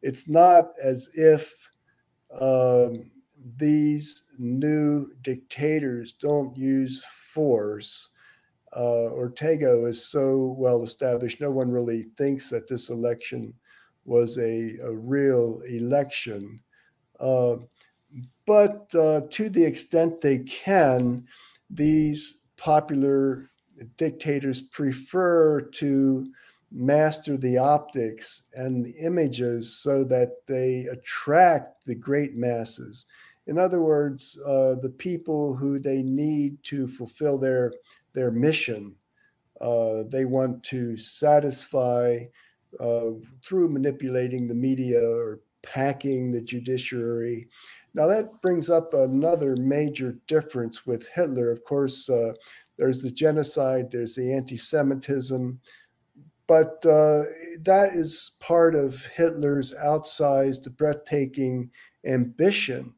it's 0.03 0.29
not 0.29 0.71
as 0.83 1.11
if 1.15 1.55
um, 2.41 3.11
these 3.57 4.25
new 4.39 5.13
dictators 5.23 6.15
don't 6.15 6.57
use 6.57 7.05
force. 7.05 8.11
Uh, 8.77 9.11
Ortega 9.13 9.85
is 9.87 10.05
so 10.05 10.55
well 10.59 10.83
established, 10.83 11.41
no 11.41 11.51
one 11.51 11.71
really 11.71 12.07
thinks 12.17 12.51
that 12.51 12.67
this 12.67 12.91
election 12.91 13.55
was 14.05 14.37
a, 14.39 14.77
a 14.83 14.93
real 14.93 15.61
election. 15.69 16.61
Uh, 17.21 17.57
but 18.47 18.93
uh, 18.95 19.23
to 19.31 19.49
the 19.49 19.65
extent 19.65 20.21
they 20.21 20.39
can, 20.41 21.27
these 21.71 22.43
popular 22.57 23.47
dictators 23.97 24.61
prefer 24.61 25.61
to 25.61 26.27
master 26.71 27.37
the 27.37 27.57
optics 27.57 28.43
and 28.55 28.85
the 28.85 28.95
images 28.99 29.77
so 29.77 30.03
that 30.05 30.45
they 30.47 30.87
attract 30.91 31.85
the 31.87 31.95
great 31.95 32.35
masses. 32.35 33.07
In 33.47 33.59
other 33.59 33.81
words, 33.81 34.41
uh, 34.47 34.77
the 34.83 34.93
people 34.97 35.55
who 35.55 35.79
they 35.79 36.03
need 36.03 36.57
to 36.65 36.89
fulfill 36.89 37.39
their 37.39 37.73
their 38.15 38.31
mission, 38.31 38.95
uh, 39.61 40.05
they 40.09 40.25
want 40.25 40.63
to 40.65 40.97
satisfy 40.97 42.21
uh, 42.81 43.11
through 43.45 43.69
manipulating 43.69 44.49
the 44.49 44.55
media 44.55 45.01
or 45.01 45.41
packing 45.63 46.33
the 46.33 46.41
judiciary. 46.41 47.49
Now 47.95 48.07
that 48.09 48.41
brings 48.43 48.71
up 48.71 48.93
another 48.93 49.57
major 49.57 50.19
difference 50.27 50.85
with 50.87 51.09
Hitler. 51.15 51.51
Of 51.51 51.65
course, 51.65 52.09
uh, 52.09 52.33
there's 52.77 53.03
the 53.03 53.11
genocide, 53.11 53.91
there's 53.91 54.17
the 54.17 54.33
anti-Semitism, 54.33 55.61
but 56.47 56.85
uh, 56.85 57.23
that 57.61 57.91
is 57.95 58.33
part 58.41 58.75
of 58.75 59.05
Hitler's 59.07 59.73
outsized, 59.83 60.77
breathtaking 60.77 61.71
ambition 62.05 62.93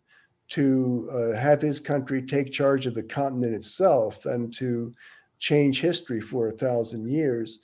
to 0.49 1.09
uh, 1.13 1.39
have 1.39 1.61
his 1.61 1.81
country 1.81 2.23
take 2.23 2.53
charge 2.53 2.87
of 2.87 2.95
the 2.95 3.03
continent 3.03 3.55
itself 3.55 4.27
and 4.27 4.53
to 4.55 4.95
change 5.39 5.81
history 5.81 6.21
for 6.21 6.49
a 6.49 6.57
thousand 6.57 7.09
years. 7.09 7.61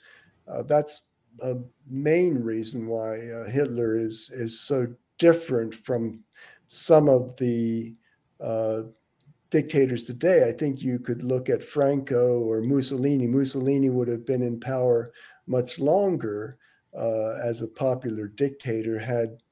Uh, 0.47 0.63
that's 0.63 1.03
a 1.41 1.55
main 1.89 2.35
reason 2.35 2.87
why 2.87 3.19
uh, 3.29 3.49
Hitler 3.49 3.97
is 3.97 4.29
is 4.33 4.59
so 4.59 4.87
different 5.17 5.73
from 5.73 6.19
some 6.67 7.07
of 7.07 7.35
the 7.37 7.95
uh, 8.39 8.81
dictators 9.49 10.03
today. 10.03 10.47
I 10.47 10.51
think 10.51 10.81
you 10.81 10.99
could 10.99 11.23
look 11.23 11.49
at 11.49 11.63
Franco 11.63 12.41
or 12.41 12.61
Mussolini. 12.61 13.27
Mussolini 13.27 13.89
would 13.89 14.07
have 14.07 14.25
been 14.25 14.41
in 14.41 14.59
power 14.59 15.11
much 15.47 15.79
longer 15.79 16.57
uh, 16.97 17.39
as 17.43 17.61
a 17.61 17.67
popular 17.67 18.27
dictator 18.27 18.99
had 18.99 19.42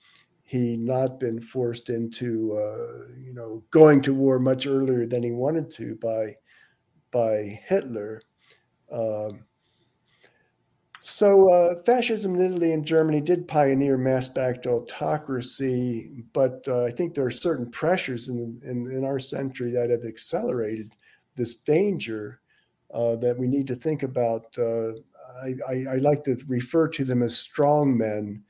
he 0.52 0.76
not 0.76 1.18
been 1.18 1.40
forced 1.40 1.90
into 1.90 2.52
uh, 2.52 3.08
you 3.24 3.34
know 3.34 3.64
going 3.72 4.02
to 4.02 4.14
war 4.14 4.38
much 4.38 4.68
earlier 4.68 5.06
than 5.06 5.24
he 5.24 5.32
wanted 5.32 5.72
to 5.72 5.96
by 6.02 6.36
by 7.10 7.58
Hitler. 7.64 8.22
Um, 8.92 9.46
so 11.00 11.52
uh, 11.52 11.82
fascism 11.84 12.36
in 12.36 12.42
Italy 12.42 12.74
and 12.74 12.86
Germany 12.86 13.22
did 13.22 13.48
pioneer 13.48 13.98
mass-backed 13.98 14.68
autocracy, 14.68 16.26
but 16.34 16.64
uh, 16.68 16.84
I 16.84 16.92
think 16.92 17.14
there 17.14 17.26
are 17.26 17.32
certain 17.32 17.72
pressures 17.72 18.28
in, 18.28 18.62
in, 18.64 18.92
in 18.92 19.06
our 19.06 19.20
century 19.20 19.72
that 19.72 19.90
have 19.90 20.06
accelerated 20.06 20.94
this 21.38 21.56
danger 21.56 22.42
uh, 22.94 23.16
that 23.16 23.40
we 23.40 23.48
need 23.48 23.68
to 23.68 23.76
think 23.76 24.04
about 24.04 24.46
uh, 24.60 24.92
I, 25.42 25.56
I, 25.68 25.86
I 25.94 25.96
like 25.96 26.24
to 26.26 26.38
refer 26.48 26.88
to 26.90 27.04
them 27.04 27.24
as 27.24 27.38
strong 27.38 27.98
men. 27.98 28.44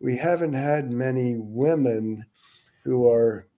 We 0.00 0.16
haven't 0.16 0.54
had 0.54 0.92
many 0.92 1.36
women 1.38 2.24
who 2.84 3.10
are 3.10 3.48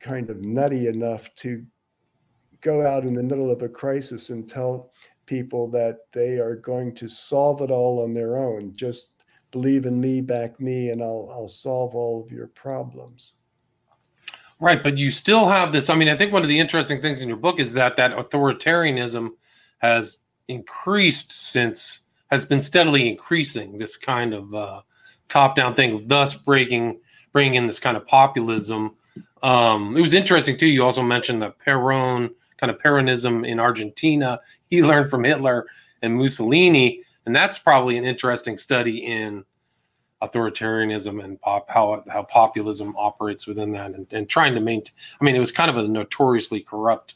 kind 0.00 0.30
of 0.30 0.40
nutty 0.40 0.86
enough 0.86 1.34
to 1.36 1.64
go 2.60 2.86
out 2.86 3.04
in 3.04 3.14
the 3.14 3.22
middle 3.22 3.50
of 3.50 3.62
a 3.62 3.68
crisis 3.68 4.30
and 4.30 4.48
tell 4.48 4.92
people 5.26 5.68
that 5.70 5.98
they 6.12 6.38
are 6.38 6.56
going 6.56 6.94
to 6.94 7.08
solve 7.08 7.60
it 7.60 7.70
all 7.70 8.02
on 8.02 8.14
their 8.14 8.36
own. 8.36 8.74
Just 8.74 9.10
believe 9.50 9.86
in 9.86 10.00
me, 10.00 10.20
back 10.20 10.60
me, 10.60 10.90
and 10.90 11.02
I'll 11.02 11.30
I'll 11.32 11.48
solve 11.48 11.94
all 11.94 12.22
of 12.22 12.32
your 12.32 12.48
problems. 12.48 13.34
Right, 14.60 14.82
but 14.82 14.98
you 14.98 15.12
still 15.12 15.48
have 15.48 15.72
this. 15.72 15.88
I 15.88 15.94
mean, 15.94 16.08
I 16.08 16.16
think 16.16 16.32
one 16.32 16.42
of 16.42 16.48
the 16.48 16.58
interesting 16.58 17.00
things 17.00 17.22
in 17.22 17.28
your 17.28 17.36
book 17.36 17.60
is 17.60 17.72
that 17.74 17.96
that 17.96 18.16
authoritarianism 18.16 19.30
has 19.78 20.18
increased 20.48 21.30
since 21.30 22.00
has 22.30 22.44
been 22.44 22.60
steadily 22.60 23.08
increasing 23.08 23.78
this 23.78 23.96
kind 23.96 24.34
of 24.34 24.52
uh, 24.54 24.82
top-down 25.28 25.74
thing, 25.74 26.06
thus 26.06 26.34
breaking 26.34 27.00
bringing 27.32 27.54
in 27.54 27.66
this 27.66 27.78
kind 27.78 27.96
of 27.96 28.06
populism. 28.06 28.94
Um, 29.42 29.96
it 29.96 30.00
was 30.00 30.14
interesting 30.14 30.56
too. 30.56 30.66
You 30.66 30.84
also 30.84 31.02
mentioned 31.02 31.42
the 31.42 31.50
Peron 31.50 32.30
kind 32.56 32.70
of 32.70 32.78
Peronism 32.78 33.46
in 33.46 33.60
Argentina. 33.60 34.40
He 34.70 34.82
learned 34.82 35.10
from 35.10 35.24
Hitler 35.24 35.66
and 36.02 36.16
Mussolini, 36.16 37.02
and 37.26 37.34
that's 37.34 37.58
probably 37.58 37.96
an 37.98 38.04
interesting 38.04 38.58
study 38.58 39.04
in 39.04 39.44
authoritarianism 40.22 41.22
and 41.22 41.40
pop, 41.40 41.70
how 41.70 42.02
how 42.08 42.24
populism 42.24 42.96
operates 42.96 43.46
within 43.46 43.72
that, 43.72 43.92
and, 43.92 44.06
and 44.12 44.28
trying 44.28 44.54
to 44.54 44.60
maintain. 44.60 44.94
I 45.20 45.24
mean, 45.24 45.36
it 45.36 45.38
was 45.38 45.52
kind 45.52 45.70
of 45.70 45.76
a 45.76 45.86
notoriously 45.86 46.60
corrupt 46.60 47.14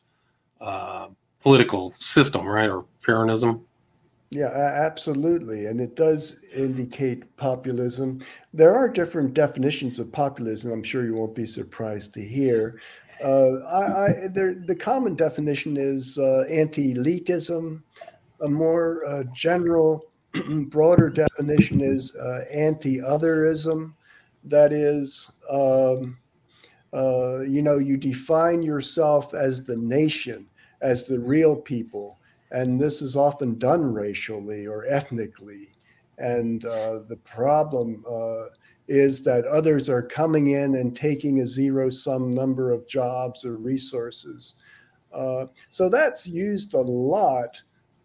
uh, 0.60 1.08
political 1.40 1.94
system, 1.98 2.46
right, 2.46 2.70
or 2.70 2.84
Peronism. 3.04 3.62
Yeah, 4.32 4.46
absolutely. 4.86 5.66
And 5.66 5.78
it 5.78 5.94
does 5.94 6.36
indicate 6.54 7.36
populism. 7.36 8.20
There 8.54 8.74
are 8.74 8.88
different 8.88 9.34
definitions 9.34 9.98
of 9.98 10.10
populism. 10.10 10.72
I'm 10.72 10.82
sure 10.82 11.04
you 11.04 11.14
won't 11.16 11.34
be 11.34 11.44
surprised 11.46 12.14
to 12.14 12.22
hear. 12.22 12.80
Uh, 13.22 13.56
I, 13.70 14.06
I, 14.06 14.28
the 14.28 14.76
common 14.78 15.16
definition 15.16 15.76
is 15.76 16.18
uh, 16.18 16.44
anti 16.48 16.94
elitism. 16.94 17.82
A 18.42 18.48
more 18.48 19.04
uh, 19.06 19.24
general, 19.34 20.06
broader 20.68 21.10
definition 21.10 21.80
is 21.82 22.16
uh, 22.16 22.44
anti 22.52 22.98
otherism. 22.98 23.94
That 24.44 24.72
is, 24.72 25.30
um, 25.50 26.18
uh, 26.92 27.40
you 27.40 27.62
know, 27.62 27.78
you 27.78 27.96
define 27.96 28.62
yourself 28.62 29.34
as 29.34 29.64
the 29.64 29.76
nation, 29.76 30.46
as 30.80 31.06
the 31.06 31.20
real 31.20 31.56
people 31.56 32.18
and 32.52 32.78
this 32.78 33.02
is 33.02 33.16
often 33.16 33.58
done 33.58 33.82
racially 33.82 34.66
or 34.66 34.84
ethnically. 34.86 35.70
And 36.18 36.64
uh, 36.64 37.00
the 37.08 37.18
problem 37.24 38.04
uh, 38.08 38.44
is 38.86 39.22
that 39.22 39.46
others 39.46 39.88
are 39.88 40.02
coming 40.02 40.50
in 40.50 40.76
and 40.76 40.94
taking 40.94 41.40
a 41.40 41.46
zero 41.46 41.88
sum 41.88 42.34
number 42.34 42.70
of 42.70 42.86
jobs 42.86 43.44
or 43.44 43.56
resources. 43.56 44.54
Uh, 45.12 45.46
so 45.70 45.88
that's 45.88 46.26
used 46.26 46.74
a 46.74 46.80
lot 46.80 47.60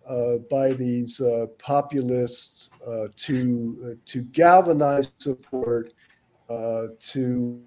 uh, 0.07 0.37
by 0.49 0.71
these 0.71 1.19
uh, 1.19 1.47
populists 1.59 2.69
uh, 2.87 3.07
to 3.17 3.99
to 4.05 4.21
galvanize 4.23 5.11
support, 5.17 5.93
to 6.49 7.61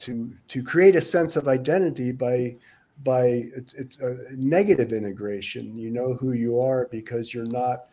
to 0.00 0.32
to 0.48 0.62
create 0.64 0.96
a 0.96 1.02
sense 1.02 1.36
of 1.36 1.46
identity 1.46 2.10
by 2.10 2.56
by 3.02 3.22
it's, 3.56 3.74
it's 3.74 3.98
a 3.98 4.16
negative 4.32 4.92
integration. 4.92 5.76
You 5.76 5.90
know 5.90 6.14
who 6.14 6.32
you 6.32 6.60
are 6.60 6.88
because 6.90 7.32
you're 7.32 7.44
not 7.46 7.86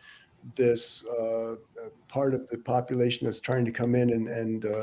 this 0.54 1.04
uh, 1.06 1.56
part 2.08 2.34
of 2.34 2.48
the 2.48 2.58
population 2.58 3.26
that's 3.26 3.40
trying 3.40 3.64
to 3.64 3.72
come 3.72 3.94
in 3.94 4.10
and 4.10 4.28
and 4.28 4.66
uh, 4.66 4.82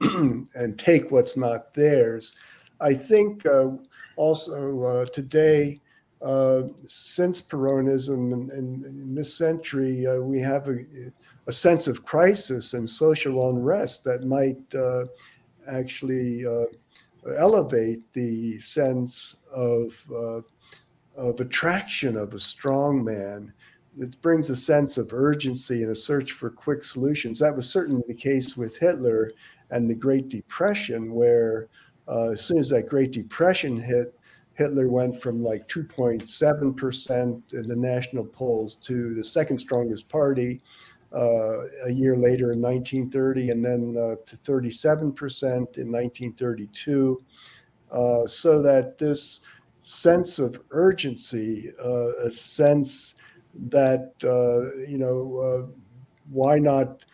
and 0.54 0.78
take 0.78 1.10
what's 1.10 1.36
not 1.36 1.74
theirs. 1.74 2.32
I 2.80 2.94
think 2.94 3.44
uh, 3.46 3.70
also 4.16 4.84
uh, 4.84 5.04
today, 5.06 5.80
uh, 6.22 6.64
since 6.86 7.42
Peronism 7.42 8.32
and, 8.32 8.50
and, 8.50 9.16
this 9.16 9.36
century, 9.36 10.06
uh, 10.06 10.20
we 10.20 10.38
have 10.40 10.68
a, 10.68 10.84
a, 11.46 11.52
sense 11.52 11.88
of 11.88 12.04
crisis 12.04 12.74
and 12.74 12.88
social 12.88 13.50
unrest 13.50 14.04
that 14.04 14.24
might 14.24 14.58
actually 15.68 16.44
elevate 17.36 18.12
the 18.12 18.58
sense 18.58 19.36
of, 19.52 20.04
uh, 20.14 20.40
of 21.16 21.40
attraction 21.40 22.16
of 22.16 22.34
a 22.34 22.38
strong 22.38 23.04
man. 23.04 23.52
It 23.98 24.20
brings 24.22 24.50
a 24.50 24.56
sense 24.56 24.96
of 24.98 25.12
urgency 25.12 25.82
and 25.82 25.92
a 25.92 25.96
search 25.96 26.32
for 26.32 26.50
quick 26.50 26.84
solutions. 26.84 27.38
That 27.38 27.56
was 27.56 27.68
certainly 27.68 28.04
the 28.06 28.14
case 28.14 28.56
with 28.56 28.78
Hitler 28.78 29.32
and 29.70 29.88
the 29.88 29.94
Great 29.94 30.28
Depression, 30.28 31.12
where 31.12 31.68
uh, 32.06 32.30
as 32.30 32.40
soon 32.40 32.58
as 32.58 32.70
that 32.70 32.88
Great 32.88 33.12
Depression 33.12 33.80
hit, 33.80 34.14
Hitler 34.54 34.88
went 34.88 35.20
from 35.20 35.42
like 35.42 35.68
2.7% 35.68 37.52
in 37.52 37.68
the 37.68 37.76
national 37.76 38.24
polls 38.24 38.74
to 38.76 39.14
the 39.14 39.22
second 39.22 39.58
strongest 39.58 40.08
party 40.08 40.60
a 41.12 41.90
year 41.90 42.16
later 42.16 42.52
in 42.52 42.60
1930, 42.60 43.50
and 43.50 43.64
then 43.64 43.96
uh, 43.96 44.16
to 44.26 44.36
37% 44.38 45.44
in 45.44 45.92
1932. 45.92 47.22
Uh, 47.90 48.26
so 48.26 48.60
that 48.60 48.98
this 48.98 49.40
sense 49.80 50.38
of 50.38 50.60
urgency, 50.70 51.72
uh, 51.82 52.12
a 52.24 52.30
sense 52.30 53.14
that, 53.54 54.12
uh, 54.24 54.84
you 54.86 54.98
know, 54.98 55.38
uh, 55.38 55.66
why 56.30 56.58
not 56.58 57.04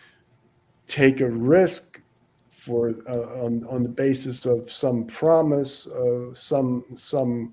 take 0.89 1.21
a 1.21 1.31
risk 1.31 2.01
for 2.49 2.89
on, 3.07 3.65
on 3.69 3.83
the 3.83 3.89
basis 3.89 4.47
of 4.47 4.73
some 4.73 5.05
promise, 5.05 5.89
some 6.33 6.85
some 6.95 7.53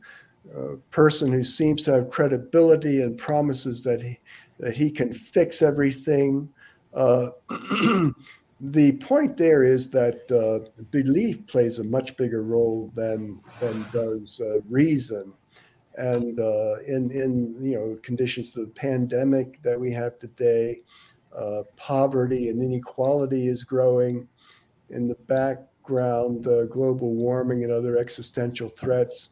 person 0.90 1.32
who 1.32 1.44
seems 1.44 1.84
to 1.84 1.92
have 1.92 2.10
credibility 2.10 3.02
and 3.02 3.18
promises 3.18 3.84
that 3.84 4.02
he 4.02 4.18
that 4.62 4.78
he 4.78 4.90
can 4.90 5.12
fix 5.12 5.62
everything. 5.62 6.48
Uh, 6.94 7.32
the 8.62 8.94
point 9.02 9.36
there 9.36 9.64
is 9.64 9.90
that 9.90 10.32
uh, 10.32 10.84
belief 10.92 11.46
plays 11.48 11.80
a 11.80 11.84
much 11.84 12.16
bigger 12.16 12.44
role 12.44 12.92
than 12.96 13.40
than 13.60 13.86
does 13.92 14.40
uh, 14.40 14.62
reason, 14.70 15.34
and 15.98 16.40
uh, 16.40 16.76
in 16.88 17.12
in 17.12 17.58
you 17.60 17.76
know 17.76 17.98
conditions 18.04 18.56
of 18.56 18.66
the 18.66 18.72
pandemic 18.72 19.62
that 19.64 19.80
we 19.80 19.92
have 19.92 20.20
today, 20.20 20.82
uh, 21.36 21.64
poverty 21.76 22.50
and 22.50 22.62
inequality 22.62 23.48
is 23.48 23.64
growing. 23.64 24.28
In 24.92 25.08
the 25.08 25.16
background, 25.16 26.48
uh, 26.48 26.66
global 26.66 27.16
warming 27.16 27.64
and 27.64 27.74
other 27.74 27.98
existential 27.98 28.70
threats. 28.70 29.30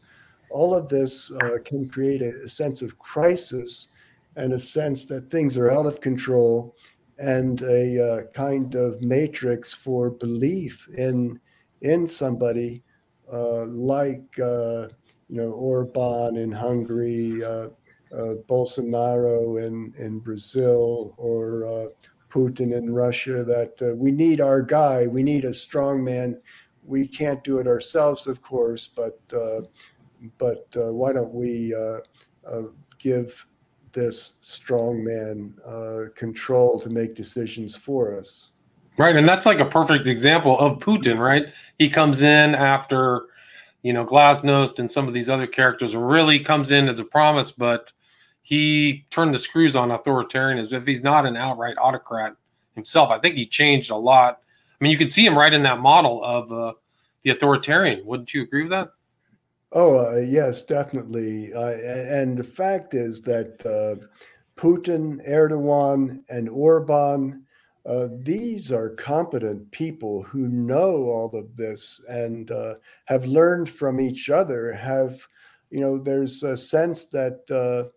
All 0.52 0.74
of 0.74 0.88
this 0.88 1.32
can 1.64 1.88
create 1.88 2.24
a, 2.24 2.32
a 2.46 2.50
sense 2.50 2.82
of 2.82 2.98
crisis 2.98 3.90
and 4.36 4.54
a 4.54 4.60
sense 4.60 5.06
that 5.06 5.30
things 5.32 5.58
are 5.58 5.72
out 5.72 5.86
of 5.86 6.02
control 6.02 6.76
and 7.18 7.62
a 7.64 8.14
uh, 8.14 8.24
kind 8.34 8.76
of 8.76 9.02
matrix 9.02 9.74
for 9.74 10.10
belief 10.10 10.88
in 10.96 11.40
in 11.82 12.08
somebody 12.08 12.84
uh, 13.32 13.66
like 13.66 14.40
uh, 14.40 14.88
you 15.28 15.42
know 15.42 15.52
Orban 15.52 16.38
in 16.38 16.52
Hungary, 16.52 17.44
uh, 17.44 17.70
uh, 18.16 18.36
Bolsonaro 18.48 19.66
in 19.66 19.94
in 19.98 20.20
Brazil, 20.20 21.14
or 21.18 21.66
uh, 21.66 21.86
Putin 22.30 22.76
in 22.76 22.92
Russia. 22.92 23.44
That 23.44 23.96
we 23.98 24.12
need 24.12 24.42
our 24.42 24.62
guy. 24.62 25.08
We 25.08 25.24
need 25.24 25.46
a 25.46 25.54
strong 25.54 26.04
man. 26.04 26.42
We 26.84 27.08
can't 27.08 27.44
do 27.44 27.60
it 27.60 27.68
ourselves, 27.68 28.26
of 28.26 28.42
course, 28.42 28.90
but 28.96 29.20
but 30.38 30.66
why 30.74 31.14
don't 31.14 31.34
we 31.34 31.76
give 32.98 33.46
this 33.94 34.34
strongman 34.42 35.54
uh, 35.66 36.10
control 36.16 36.80
to 36.82 36.90
make 36.90 37.16
decisions 37.16 37.76
for 37.76 38.18
us. 38.18 38.52
Right, 38.98 39.16
and 39.16 39.28
that's 39.28 39.46
like 39.46 39.60
a 39.60 39.66
perfect 39.66 40.08
example 40.08 40.60
of 40.60 40.80
Putin. 40.80 41.18
Right, 41.18 41.46
he 41.78 41.90
comes 41.90 42.22
in 42.22 42.54
after 42.56 43.28
you 43.82 43.94
know 43.94 44.06
Glasnost 44.06 44.80
and 44.80 44.92
some 44.92 45.08
of 45.08 45.14
these 45.14 45.30
other 45.30 45.48
characters, 45.48 45.96
really 45.96 46.40
comes 46.40 46.72
in 46.72 46.90
as 46.90 47.00
a 47.00 47.06
promise, 47.06 47.52
but 47.52 47.94
he 48.42 49.06
turned 49.10 49.34
the 49.34 49.40
screws 49.40 49.76
on 49.76 49.90
authoritarianism. 49.90 50.74
If 50.74 50.88
he's 50.88 51.04
not 51.04 51.26
an 51.26 51.38
outright 51.38 51.78
autocrat 51.78 52.36
himself, 52.76 53.10
I 53.10 53.20
think 53.20 53.36
he 53.36 53.46
changed 53.46 53.92
a 53.92 53.96
lot. 53.96 54.42
I 54.80 54.84
mean, 54.84 54.92
you 54.92 54.98
can 54.98 55.10
see 55.10 55.26
him 55.26 55.38
right 55.38 55.54
in 55.54 55.64
that 55.64 55.80
model 55.80 56.24
of 56.24 56.52
uh, 56.52 56.74
the 57.24 57.32
authoritarian. 57.32 58.06
Wouldn't 58.06 58.34
you 58.34 58.44
agree 58.44 58.64
with 58.64 58.72
that? 58.72 58.90
Oh, 59.72 60.14
uh, 60.14 60.18
yes, 60.18 60.64
definitely. 60.64 61.54
Uh, 61.54 61.74
and 61.74 62.38
the 62.38 62.44
fact 62.44 62.94
is 62.96 63.22
that 63.22 63.64
uh, 63.66 64.04
Putin, 64.56 65.28
Erdogan, 65.30 66.24
and 66.30 66.50
Orban, 66.50 67.46
uh, 67.86 68.08
these 68.24 68.72
are 68.72 68.90
competent 68.90 69.70
people 69.72 70.24
who 70.24 70.48
know 70.48 71.04
all 71.04 71.30
of 71.36 71.56
this 71.56 72.04
and 72.10 72.50
uh, 72.52 72.76
have 73.06 73.26
learned 73.26 73.70
from 73.70 74.00
each 74.00 74.30
other. 74.30 74.74
Have, 74.74 75.22
you 75.70 75.82
know, 75.82 76.00
there's 76.00 76.42
a 76.44 76.58
sense 76.58 77.06
that 77.06 77.40
uh, 77.52 77.90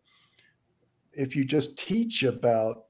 if 1.15 1.35
you 1.35 1.45
just 1.45 1.79
teach 1.79 2.23
about 2.23 2.85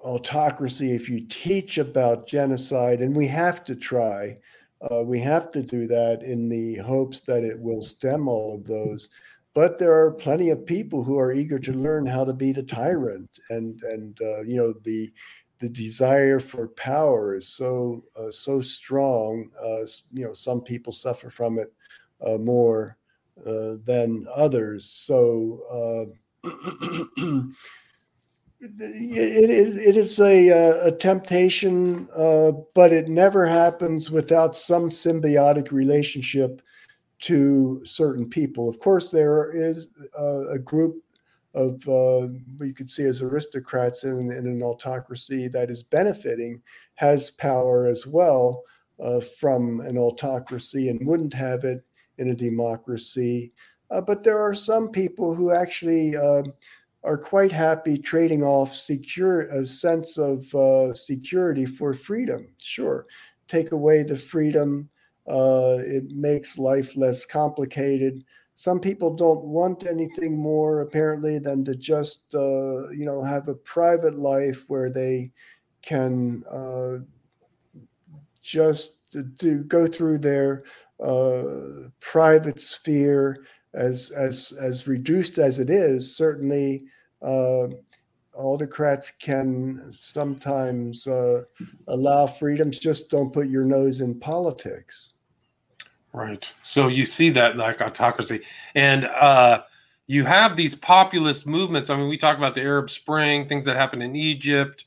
autocracy, 0.00 0.92
if 0.92 1.08
you 1.08 1.26
teach 1.28 1.78
about 1.78 2.26
genocide, 2.26 3.00
and 3.00 3.14
we 3.14 3.26
have 3.26 3.64
to 3.64 3.74
try, 3.74 4.36
uh, 4.82 5.02
we 5.04 5.18
have 5.18 5.50
to 5.52 5.62
do 5.62 5.86
that 5.86 6.22
in 6.22 6.48
the 6.48 6.76
hopes 6.76 7.20
that 7.20 7.44
it 7.44 7.58
will 7.58 7.82
stem 7.82 8.28
all 8.28 8.54
of 8.54 8.64
those. 8.64 9.08
But 9.54 9.78
there 9.78 9.92
are 9.92 10.12
plenty 10.12 10.50
of 10.50 10.66
people 10.66 11.02
who 11.02 11.18
are 11.18 11.32
eager 11.32 11.58
to 11.58 11.72
learn 11.72 12.06
how 12.06 12.24
to 12.24 12.32
be 12.32 12.52
the 12.52 12.62
tyrant, 12.62 13.40
and 13.50 13.82
and 13.82 14.16
uh, 14.20 14.42
you 14.42 14.56
know 14.56 14.72
the 14.84 15.12
the 15.58 15.68
desire 15.68 16.38
for 16.38 16.68
power 16.68 17.34
is 17.34 17.48
so 17.48 18.04
uh, 18.16 18.30
so 18.30 18.60
strong. 18.60 19.50
Uh, 19.60 19.84
you 20.12 20.24
know, 20.24 20.32
some 20.32 20.60
people 20.60 20.92
suffer 20.92 21.30
from 21.30 21.58
it 21.58 21.72
uh, 22.20 22.38
more 22.38 22.96
uh, 23.44 23.76
than 23.84 24.26
others. 24.32 24.84
So 24.86 26.14
it 28.60 29.50
is 29.50 29.78
it 29.78 29.96
is 29.96 30.18
a 30.18 30.48
a 30.88 30.92
temptation, 30.92 32.08
uh, 32.14 32.52
but 32.74 32.92
it 32.92 33.08
never 33.08 33.46
happens 33.46 34.10
without 34.10 34.56
some 34.56 34.90
symbiotic 34.90 35.70
relationship 35.70 36.62
to 37.20 37.84
certain 37.84 38.28
people. 38.28 38.68
Of 38.68 38.78
course, 38.78 39.10
there 39.10 39.50
is 39.52 39.88
uh, 40.18 40.48
a 40.48 40.58
group 40.58 41.02
of 41.54 41.74
uh, 41.88 42.28
what 42.56 42.66
you 42.66 42.74
could 42.74 42.90
see 42.90 43.04
as 43.04 43.22
aristocrats 43.22 44.04
in, 44.04 44.30
in, 44.30 44.46
an 44.46 44.62
autocracy 44.62 45.48
that 45.48 45.70
is 45.70 45.82
benefiting, 45.82 46.60
has 46.94 47.30
power 47.32 47.86
as 47.88 48.06
well 48.06 48.62
uh, 49.00 49.20
from 49.20 49.80
an 49.80 49.98
autocracy, 49.98 50.88
and 50.88 51.06
wouldn't 51.06 51.34
have 51.34 51.64
it 51.64 51.84
in 52.18 52.30
a 52.30 52.34
democracy. 52.34 53.52
Uh, 53.90 54.00
but 54.00 54.22
there 54.22 54.38
are 54.38 54.54
some 54.54 54.90
people 54.90 55.34
who 55.34 55.50
actually 55.50 56.14
are 57.04 57.18
quite 57.18 57.52
happy 57.52 57.96
trading 57.96 58.42
off 58.42 58.74
secure 58.74 59.42
a 59.42 59.64
sense 59.64 60.18
of 60.18 60.52
uh, 60.54 60.92
security 60.94 61.64
for 61.64 61.94
freedom. 61.94 62.48
Sure, 62.58 63.06
take 63.46 63.72
away 63.72 64.02
the 64.02 64.16
freedom, 64.16 64.88
uh, 65.28 65.78
it 65.80 66.10
makes 66.10 66.58
life 66.58 66.96
less 66.96 67.26
complicated. 67.26 68.24
Some 68.54 68.80
people 68.80 69.14
don't 69.14 69.44
want 69.44 69.86
anything 69.86 70.36
more 70.36 70.80
apparently 70.80 71.38
than 71.38 71.64
to 71.66 71.74
just 71.74 72.34
uh, 72.34 72.88
you 72.90 73.04
know 73.04 73.22
have 73.22 73.48
a 73.48 73.54
private 73.54 74.18
life 74.18 74.64
where 74.68 74.90
they 74.90 75.30
can 75.82 76.42
uh, 76.50 76.98
just 78.42 78.96
to 79.12 79.64
go 79.64 79.86
through 79.86 80.18
their 80.18 80.64
uh, 81.00 81.88
private 82.00 82.60
sphere 82.60 83.44
as 83.78 84.10
as 84.10 84.52
as 84.60 84.86
reduced 84.86 85.38
as 85.38 85.58
it 85.58 85.70
is. 85.70 86.14
Certainly, 86.14 86.84
uh, 87.22 87.68
autocrats 88.34 89.10
can 89.10 89.88
sometimes 89.92 91.06
uh, 91.06 91.42
allow 91.86 92.26
freedoms. 92.26 92.78
Just 92.78 93.10
don't 93.10 93.32
put 93.32 93.48
your 93.48 93.64
nose 93.64 94.00
in 94.00 94.18
politics. 94.18 95.10
Right. 96.12 96.52
So 96.62 96.88
you 96.88 97.04
see 97.04 97.30
that 97.30 97.56
like 97.56 97.80
autocracy, 97.80 98.40
and 98.74 99.04
uh, 99.06 99.62
you 100.06 100.24
have 100.24 100.56
these 100.56 100.74
populist 100.74 101.46
movements. 101.46 101.90
I 101.90 101.96
mean, 101.96 102.08
we 102.08 102.18
talk 102.18 102.36
about 102.36 102.54
the 102.54 102.62
Arab 102.62 102.90
Spring, 102.90 103.46
things 103.46 103.64
that 103.66 103.76
happened 103.76 104.02
in 104.02 104.16
Egypt. 104.16 104.84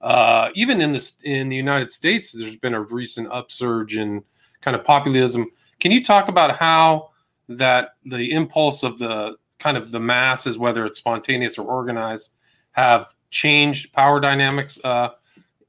Uh, 0.00 0.48
even 0.54 0.80
in 0.80 0.92
the 0.92 1.12
in 1.22 1.48
the 1.48 1.56
United 1.56 1.92
States, 1.92 2.32
there's 2.32 2.56
been 2.56 2.74
a 2.74 2.80
recent 2.80 3.28
upsurge 3.30 3.96
in 3.96 4.24
kind 4.60 4.74
of 4.74 4.84
populism. 4.84 5.46
Can 5.78 5.92
you 5.92 6.02
talk 6.02 6.28
about 6.28 6.56
how 6.56 7.11
that 7.48 7.94
the 8.04 8.32
impulse 8.32 8.82
of 8.82 8.98
the 8.98 9.36
kind 9.58 9.76
of 9.76 9.90
the 9.90 10.00
masses, 10.00 10.58
whether 10.58 10.84
it's 10.84 10.98
spontaneous 10.98 11.58
or 11.58 11.66
organized, 11.66 12.34
have 12.72 13.06
changed 13.30 13.92
power 13.92 14.20
dynamics 14.20 14.78
uh, 14.84 15.10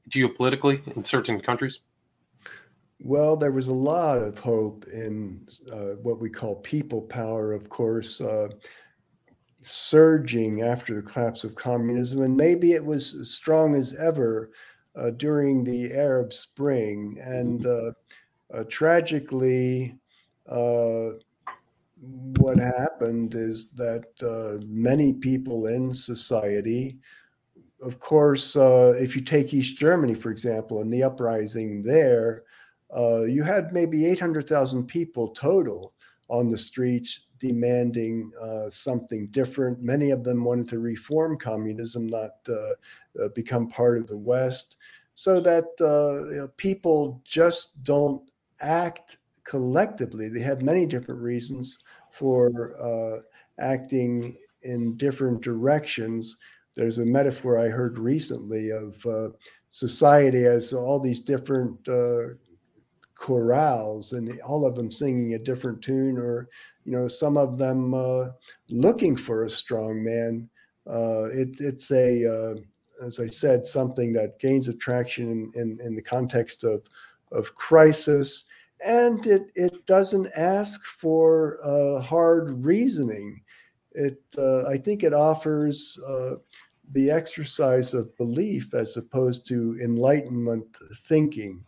geopolitically 0.08 0.86
in 0.96 1.04
certain 1.04 1.40
countries? 1.40 1.80
Well, 3.00 3.36
there 3.36 3.52
was 3.52 3.68
a 3.68 3.74
lot 3.74 4.22
of 4.22 4.38
hope 4.38 4.86
in 4.92 5.46
uh, 5.70 5.96
what 6.02 6.20
we 6.20 6.30
call 6.30 6.56
people 6.56 7.02
power, 7.02 7.52
of 7.52 7.68
course, 7.68 8.20
uh, 8.20 8.48
surging 9.62 10.62
after 10.62 10.94
the 10.94 11.02
collapse 11.02 11.44
of 11.44 11.54
communism. 11.54 12.22
And 12.22 12.36
maybe 12.36 12.72
it 12.72 12.84
was 12.84 13.14
as 13.14 13.30
strong 13.30 13.74
as 13.74 13.94
ever 13.94 14.50
uh, 14.96 15.10
during 15.10 15.64
the 15.64 15.92
Arab 15.92 16.32
Spring. 16.32 17.18
And 17.22 17.66
uh, 17.66 17.92
uh, 18.52 18.64
tragically, 18.68 19.98
uh, 20.48 21.10
what 22.38 22.58
happened 22.58 23.34
is 23.34 23.72
that 23.72 24.04
many 24.66 25.12
people 25.12 25.66
in 25.66 25.92
society, 25.94 26.98
of 27.82 27.98
course, 27.98 28.56
if 28.56 29.16
you 29.16 29.22
take 29.22 29.54
East 29.54 29.76
Germany, 29.76 30.14
for 30.14 30.30
example, 30.30 30.80
and 30.80 30.92
the 30.92 31.02
uprising 31.02 31.82
there, 31.82 32.44
uh, 32.96 33.22
you 33.22 33.42
had 33.42 33.72
maybe 33.72 34.06
800,000 34.06 34.86
people 34.86 35.28
total 35.28 35.94
on 36.28 36.48
the 36.48 36.58
streets 36.58 37.22
demanding 37.40 38.30
uh, 38.40 38.70
something 38.70 39.26
different. 39.28 39.82
Many 39.82 40.10
of 40.10 40.24
them 40.24 40.44
wanted 40.44 40.68
to 40.68 40.78
reform 40.78 41.36
communism, 41.36 42.06
not 42.06 42.36
uh, 42.48 42.74
uh 43.22 43.28
become 43.34 43.68
part 43.68 43.98
of 43.98 44.06
the 44.06 44.16
West, 44.16 44.76
so 45.14 45.40
that 45.40 45.66
uh, 45.80 46.30
you 46.30 46.40
know, 46.40 46.48
people 46.56 47.20
just 47.24 47.82
don't 47.84 48.22
act 48.60 49.18
collectively. 49.44 50.28
They 50.28 50.40
have 50.40 50.62
many 50.62 50.86
different 50.86 51.20
reasons 51.20 51.78
for 52.14 52.74
uh, 52.80 53.20
acting 53.58 54.36
in 54.62 54.96
different 54.96 55.42
directions. 55.42 56.38
There's 56.74 56.98
a 56.98 57.04
metaphor 57.04 57.58
I 57.58 57.68
heard 57.68 57.98
recently 57.98 58.70
of 58.70 59.04
society 59.68 60.46
as 60.46 60.72
all 60.72 61.00
these 61.00 61.20
different 61.20 61.88
chorales 63.24 64.12
and 64.12 64.40
all 64.42 64.66
of 64.66 64.74
them 64.74 64.90
singing 64.90 65.34
a 65.34 65.38
different 65.38 65.80
tune 65.82 66.18
or 66.18 66.48
you 66.84 66.92
know 66.92 67.08
some 67.08 67.36
of 67.36 67.56
them 67.56 67.94
uh, 67.94 68.28
looking 68.68 69.16
for 69.16 69.44
a 69.44 69.50
strong 69.50 70.02
man 70.02 70.48
uh, 70.86 71.24
it, 71.32 71.60
it's 71.60 71.90
a 71.92 72.26
uh, 72.26 72.54
as 73.04 73.20
i 73.20 73.26
said 73.26 73.66
something 73.66 74.12
that 74.12 74.38
gains 74.40 74.68
attraction 74.68 75.50
in, 75.54 75.60
in, 75.60 75.80
in, 75.80 75.94
the 75.94 76.02
context 76.02 76.64
of 76.64 76.82
of 77.32 77.54
crisis 77.54 78.44
and 78.84 79.26
it, 79.26 79.50
it 79.54 79.86
doesn't 79.86 80.30
ask 80.36 80.84
for 80.84 81.58
uh, 81.64 82.00
hard 82.00 82.64
reasoning. 82.64 83.40
It 83.92 84.20
uh, 84.36 84.66
i 84.66 84.76
think 84.76 85.02
it 85.02 85.14
offers 85.14 85.98
uh, 86.06 86.34
the 86.92 87.10
exercise 87.10 87.94
of 87.94 88.16
belief 88.16 88.74
as 88.74 88.96
opposed 88.96 89.46
to 89.48 89.78
enlightenment 89.82 90.66
thinking. 91.04 91.64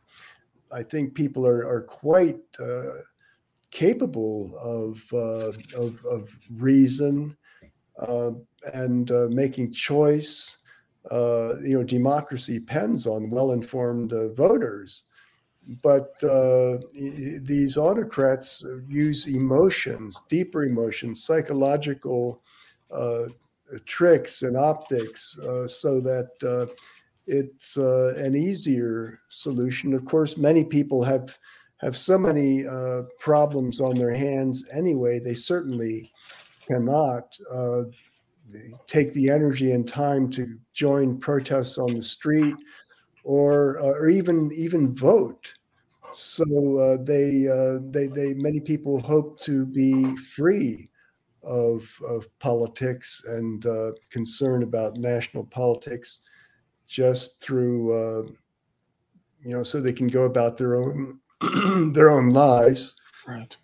I 0.73 0.83
think 0.83 1.15
people 1.15 1.47
are, 1.47 1.67
are 1.67 1.83
quite 1.83 2.41
uh, 2.61 2.91
capable 3.71 4.59
of, 4.59 5.01
uh, 5.13 5.53
of, 5.81 6.05
of, 6.05 6.37
reason 6.57 7.37
uh, 7.99 8.33
and 8.75 9.11
making 9.31 9.73
choice. 9.73 10.59
You 11.11 11.79
know, 11.79 11.85
democracy 11.85 12.59
depends 12.59 13.07
on 13.07 13.31
well-informed 13.31 14.13
voters, 14.37 15.05
but 15.83 16.19
these 16.93 17.77
autocrats 17.77 18.65
use 18.89 19.27
emotions, 19.27 20.21
deeper 20.29 20.65
emotions, 20.65 21.25
psychological 21.25 22.43
tricks 23.85 24.43
and 24.43 24.57
optics, 24.57 25.39
so 25.67 26.01
that 26.01 26.69
it's 27.27 27.77
uh, 27.77 28.15
an 28.17 28.37
easier 28.37 29.21
solution. 29.29 29.95
Of 29.95 30.05
course, 30.05 30.37
many 30.37 30.65
people 30.65 31.03
have 31.03 31.37
have 31.79 31.97
so 31.97 32.17
many 32.17 32.67
uh, 32.67 33.03
problems 33.19 33.81
on 33.81 33.97
their 33.97 34.15
hands 34.15 34.65
anyway. 34.73 35.19
They 35.19 35.35
certainly 35.35 36.11
cannot 36.67 37.37
uh, 37.53 37.83
take 38.87 39.13
the 39.13 39.29
energy 39.29 39.73
and 39.73 39.87
time 39.87 40.31
to 40.31 40.57
join 40.73 41.19
protests 41.19 41.77
on 41.77 41.95
the 41.95 42.03
street 42.03 42.55
or 43.25 43.79
uh, 43.81 43.93
or 44.01 44.09
even 44.09 44.51
even 44.55 44.95
vote. 44.95 45.53
So 46.13 46.45
uh, 46.79 46.97
they 47.03 47.49
uh, 47.49 47.81
they 47.91 48.07
they 48.07 48.35
many 48.35 48.61
people 48.61 49.01
hope 49.01 49.41
to 49.41 49.67
be 49.67 50.17
free 50.17 50.89
of 51.43 51.89
of 52.07 52.27
politics 52.39 53.23
and 53.27 53.67
concern 54.11 54.63
about 54.63 54.97
national 54.97 55.45
politics 55.45 56.21
just 56.87 57.41
through 57.41 57.93
uh, 57.93 58.23
you 59.45 59.51
know 59.51 59.63
so 59.63 59.81
they 59.81 59.93
can 59.93 60.09
go 60.09 60.23
about 60.23 60.57
their 60.57 60.77
own 60.77 61.19
their 61.93 62.11
own 62.11 62.31
lives. 62.31 62.97
Right. 63.27 63.57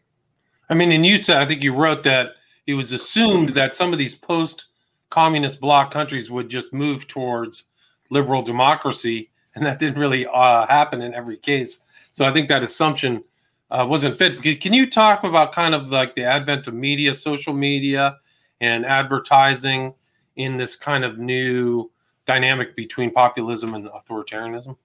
I 0.68 0.74
mean 0.74 0.90
in 0.90 1.04
utah 1.04 1.40
i 1.40 1.46
think 1.46 1.62
you 1.62 1.74
wrote 1.74 2.02
that 2.04 2.30
it 2.66 2.74
was 2.74 2.92
assumed 2.92 3.50
that 3.50 3.74
some 3.74 3.92
of 3.92 3.98
these 3.98 4.14
post 4.14 4.66
communist 5.10 5.60
bloc 5.60 5.90
countries 5.90 6.30
would 6.30 6.48
just 6.48 6.72
move 6.72 7.06
towards 7.06 7.64
liberal 8.10 8.42
democracy 8.42 9.30
and 9.54 9.64
that 9.66 9.78
didn't 9.78 9.98
really 9.98 10.26
uh, 10.26 10.66
happen 10.66 11.02
in 11.02 11.14
every 11.14 11.36
case 11.36 11.80
so 12.12 12.24
i 12.24 12.30
think 12.30 12.48
that 12.48 12.62
assumption 12.62 13.24
uh, 13.70 13.84
wasn't 13.88 14.16
fit 14.16 14.40
can 14.60 14.72
you 14.72 14.88
talk 14.88 15.24
about 15.24 15.50
kind 15.52 15.74
of 15.74 15.90
like 15.90 16.14
the 16.14 16.24
advent 16.24 16.66
of 16.68 16.74
media 16.74 17.12
social 17.12 17.52
media 17.52 18.16
and 18.60 18.86
advertising 18.86 19.92
in 20.36 20.56
this 20.56 20.76
kind 20.76 21.04
of 21.04 21.18
new 21.18 21.90
dynamic 22.26 22.74
between 22.76 23.10
populism 23.10 23.74
and 23.74 23.88
authoritarianism? 23.88 24.76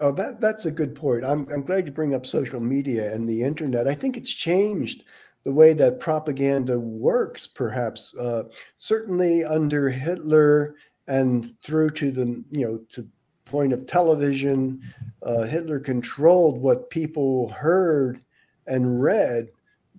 Oh, 0.00 0.12
that 0.12 0.40
that's 0.40 0.64
a 0.64 0.70
good 0.70 0.94
point. 0.94 1.24
I'm 1.24 1.46
I'm 1.52 1.62
glad 1.62 1.86
you 1.86 1.92
bring 1.92 2.14
up 2.14 2.26
social 2.26 2.60
media 2.60 3.12
and 3.12 3.28
the 3.28 3.42
internet. 3.42 3.86
I 3.86 3.94
think 3.94 4.16
it's 4.16 4.32
changed 4.32 5.04
the 5.44 5.52
way 5.52 5.74
that 5.74 6.00
propaganda 6.00 6.78
works. 6.78 7.46
Perhaps 7.46 8.16
uh, 8.16 8.44
certainly 8.78 9.44
under 9.44 9.90
Hitler 9.90 10.76
and 11.08 11.58
through 11.60 11.90
to 11.90 12.10
the 12.10 12.42
you 12.50 12.66
know 12.66 12.78
to 12.90 13.06
point 13.52 13.74
of 13.74 13.86
television, 13.86 14.82
uh, 15.22 15.42
Hitler 15.42 15.78
controlled 15.78 16.58
what 16.58 16.88
people 16.88 17.50
heard 17.50 18.18
and 18.66 19.02
read 19.02 19.50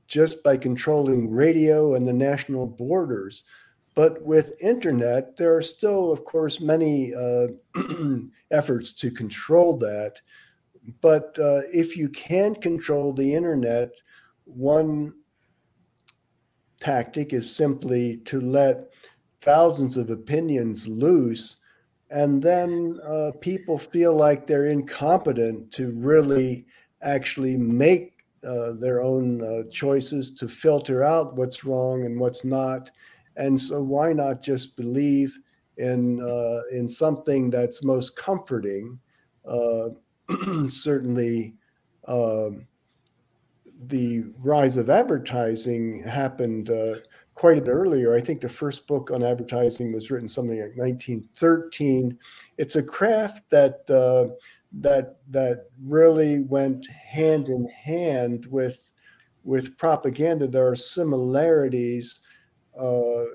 just 0.07 0.43
by 0.43 0.57
controlling 0.57 1.31
radio 1.31 1.93
and 1.93 2.07
the 2.07 2.13
national 2.13 2.65
borders. 2.65 3.43
But 3.93 4.23
with 4.23 4.59
internet, 4.59 5.37
there 5.37 5.55
are 5.55 5.61
still, 5.61 6.11
of 6.11 6.25
course, 6.25 6.59
many 6.59 7.13
uh, 7.13 7.49
efforts 8.51 8.91
to 8.93 9.11
control 9.11 9.77
that. 9.77 10.19
But 11.01 11.37
uh, 11.37 11.61
if 11.71 11.95
you 11.95 12.09
can't 12.09 12.59
control 12.59 13.13
the 13.13 13.35
internet, 13.35 13.91
one 14.45 15.13
tactic 16.79 17.33
is 17.33 17.55
simply 17.55 18.17
to 18.25 18.41
let 18.41 18.89
thousands 19.41 19.95
of 19.95 20.09
opinions 20.09 20.87
loose, 20.87 21.57
and 22.13 22.41
then 22.41 22.99
uh, 23.05 23.31
people 23.41 23.77
feel 23.77 24.15
like 24.15 24.45
they're 24.45 24.67
incompetent 24.67 25.71
to 25.71 25.91
really 25.95 26.65
actually 27.01 27.57
make 27.57 28.13
uh, 28.47 28.73
their 28.73 29.01
own 29.01 29.41
uh, 29.41 29.63
choices 29.71 30.31
to 30.31 30.47
filter 30.47 31.03
out 31.03 31.35
what's 31.35 31.63
wrong 31.63 32.05
and 32.05 32.19
what's 32.19 32.45
not 32.45 32.91
and 33.35 33.59
so 33.59 33.81
why 33.81 34.13
not 34.13 34.41
just 34.41 34.77
believe 34.77 35.37
in 35.77 36.21
uh, 36.21 36.61
in 36.71 36.87
something 36.87 37.49
that's 37.49 37.83
most 37.83 38.15
comforting? 38.15 38.99
Uh, 39.45 39.89
certainly, 40.69 41.55
um, 42.07 42.67
the 43.87 44.23
rise 44.39 44.77
of 44.77 44.89
advertising 44.89 46.03
happened 46.03 46.69
uh, 46.69 46.95
quite 47.35 47.57
a 47.57 47.61
bit 47.61 47.71
earlier. 47.71 48.15
I 48.15 48.21
think 48.21 48.41
the 48.41 48.49
first 48.49 48.87
book 48.87 49.11
on 49.11 49.23
advertising 49.23 49.91
was 49.91 50.11
written 50.11 50.27
something 50.27 50.59
like 50.59 50.77
1913. 50.77 52.17
It's 52.57 52.75
a 52.75 52.83
craft 52.83 53.49
that 53.49 53.89
uh, 53.89 54.35
that 54.79 55.17
that 55.29 55.67
really 55.83 56.43
went 56.43 56.87
hand 56.87 57.47
in 57.47 57.67
hand 57.67 58.47
with 58.49 58.91
with 59.43 59.77
propaganda. 59.77 60.47
There 60.47 60.67
are 60.67 60.75
similarities. 60.75 62.21
Uh, 62.77 63.25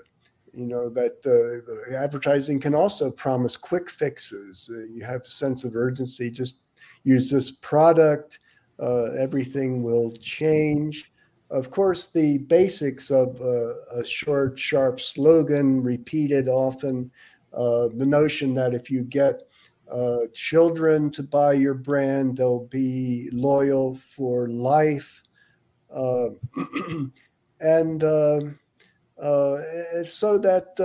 you 0.55 0.67
know 0.67 0.89
that 0.89 1.19
uh, 1.27 1.95
advertising 1.95 2.61
can 2.61 2.75
also 2.75 3.11
promise 3.11 3.57
quick 3.57 3.91
fixes. 3.91 4.71
Uh, 4.73 4.85
you 4.85 5.05
have 5.05 5.23
a 5.23 5.29
sense 5.29 5.65
of 5.65 5.77
urgency. 5.77 6.31
Just 6.31 6.61
use 7.05 7.31
this 7.31 7.51
product. 7.51 8.41
Uh, 8.81 9.11
everything 9.19 9.83
will 9.83 10.13
change. 10.13 11.13
Of 11.51 11.71
course, 11.71 12.07
the 12.07 12.39
basics 12.39 13.11
of 13.11 13.41
uh, 13.41 13.75
a 13.95 14.05
short, 14.05 14.59
sharp 14.59 15.01
slogan 15.01 15.83
repeated 15.83 16.49
often. 16.49 17.11
Uh, 17.55 17.89
the 17.95 18.05
notion 18.05 18.55
that 18.55 18.75
if 18.75 18.91
you 18.91 19.05
get 19.05 19.43
uh, 19.91 20.19
children 20.35 21.11
to 21.13 21.23
buy 21.23 21.55
your 21.55 21.73
brand, 21.73 22.37
they'll 22.37 22.67
be 22.67 23.31
loyal 23.33 23.97
for 23.97 24.49
life. 24.49 25.23
Uh, 25.91 26.29
and 27.61 28.05
uh, 28.05 28.41
uh, 29.21 29.57
so 30.05 30.39
that 30.39 30.77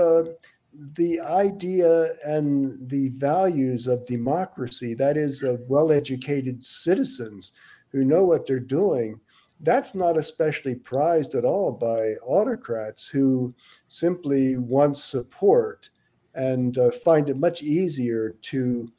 the 0.95 1.19
idea 1.19 2.08
and 2.26 2.89
the 2.89 3.10
values 3.10 3.88
of 3.88 4.06
democracy, 4.06 4.93
that 4.93 5.17
is, 5.17 5.43
of 5.43 5.60
well 5.67 5.91
educated 5.91 6.63
citizens 6.63 7.52
who 7.89 8.04
know 8.06 8.26
what 8.26 8.47
they're 8.47 8.60
doing, 8.60 9.19
that's 9.63 9.95
not 9.95 10.17
especially 10.17 10.76
prized 10.76 11.36
at 11.36 11.45
all 11.45 11.71
by 11.71 12.15
autocrats 12.26 13.08
who 13.08 13.54
simply 13.88 14.58
want 14.58 14.97
support 14.97 15.89
and 16.36 16.78
uh, 16.78 16.91
find 16.91 17.30
it 17.30 17.38
much 17.38 17.63
easier 17.63 18.36
to 18.41 18.91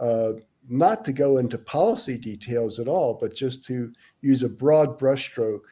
uh, 0.00 0.32
not 0.68 1.04
to 1.04 1.12
go 1.12 1.38
into 1.38 1.58
policy 1.58 2.16
details 2.16 2.78
at 2.78 2.86
all, 2.86 3.14
but 3.20 3.34
just 3.34 3.64
to 3.64 3.92
use 4.20 4.44
a 4.44 4.48
broad 4.48 4.98
brushstroke 4.98 5.64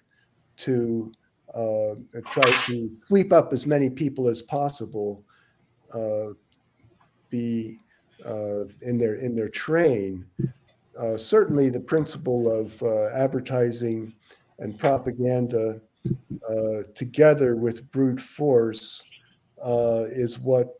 to 0.56 1.12
uh, 1.54 1.94
try 2.26 2.50
to 2.66 2.90
sweep 3.06 3.32
up 3.32 3.52
as 3.52 3.66
many 3.66 3.88
people 3.88 4.28
as 4.28 4.42
possible, 4.42 5.24
uh, 5.92 6.28
be 7.28 7.78
uh, 8.26 8.64
in 8.82 8.98
their 8.98 9.14
in 9.14 9.34
their 9.36 9.48
train. 9.48 10.24
Uh, 10.98 11.16
certainly, 11.16 11.70
the 11.70 11.80
principle 11.80 12.50
of 12.50 12.82
advertising 13.12 14.12
and 14.60 14.78
propaganda 14.78 15.80
uh, 16.48 16.82
together 16.94 17.56
with 17.56 17.90
brute 17.90 18.20
force 18.20 19.02
is 20.10 20.38
what 20.38 20.78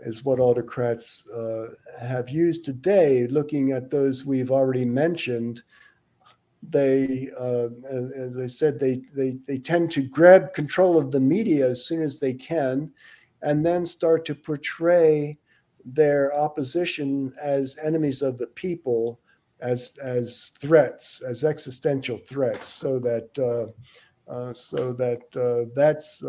is 0.00 0.24
what 0.24 0.40
autocrats 0.40 1.28
uh, 1.30 1.68
have 1.98 2.28
used 2.28 2.64
today. 2.64 3.26
Looking 3.26 3.72
at 3.72 3.90
those 3.90 4.24
we've 4.24 4.50
already 4.50 4.84
mentioned, 4.84 5.62
they, 6.62 7.30
uh, 7.38 7.68
as 7.88 8.38
I 8.38 8.46
said, 8.46 8.78
they, 8.78 9.02
they 9.14 9.38
they 9.46 9.58
tend 9.58 9.90
to 9.92 10.02
grab 10.02 10.54
control 10.54 10.98
of 10.98 11.10
the 11.10 11.20
media 11.20 11.68
as 11.68 11.86
soon 11.86 12.02
as 12.02 12.18
they 12.18 12.34
can, 12.34 12.90
and 13.42 13.64
then 13.64 13.86
start 13.86 14.24
to 14.26 14.34
portray 14.34 15.38
their 15.84 16.34
opposition 16.34 17.32
as 17.40 17.76
enemies 17.82 18.22
of 18.22 18.38
the 18.38 18.46
people, 18.48 19.20
as 19.64 19.96
as 20.02 20.52
threats, 20.58 21.20
as 21.26 21.42
existential 21.42 22.18
threats, 22.18 22.68
so 22.68 22.98
that 23.00 23.28
uh, 23.38 24.30
uh 24.30 24.52
so 24.52 24.92
that 24.92 25.22
uh, 25.36 25.68
that's 25.74 26.22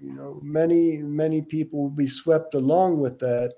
you 0.00 0.14
know, 0.14 0.40
many, 0.42 0.98
many 0.98 1.42
people 1.42 1.82
will 1.82 1.90
be 1.90 2.08
swept 2.08 2.54
along 2.54 2.98
with 2.98 3.18
that. 3.18 3.54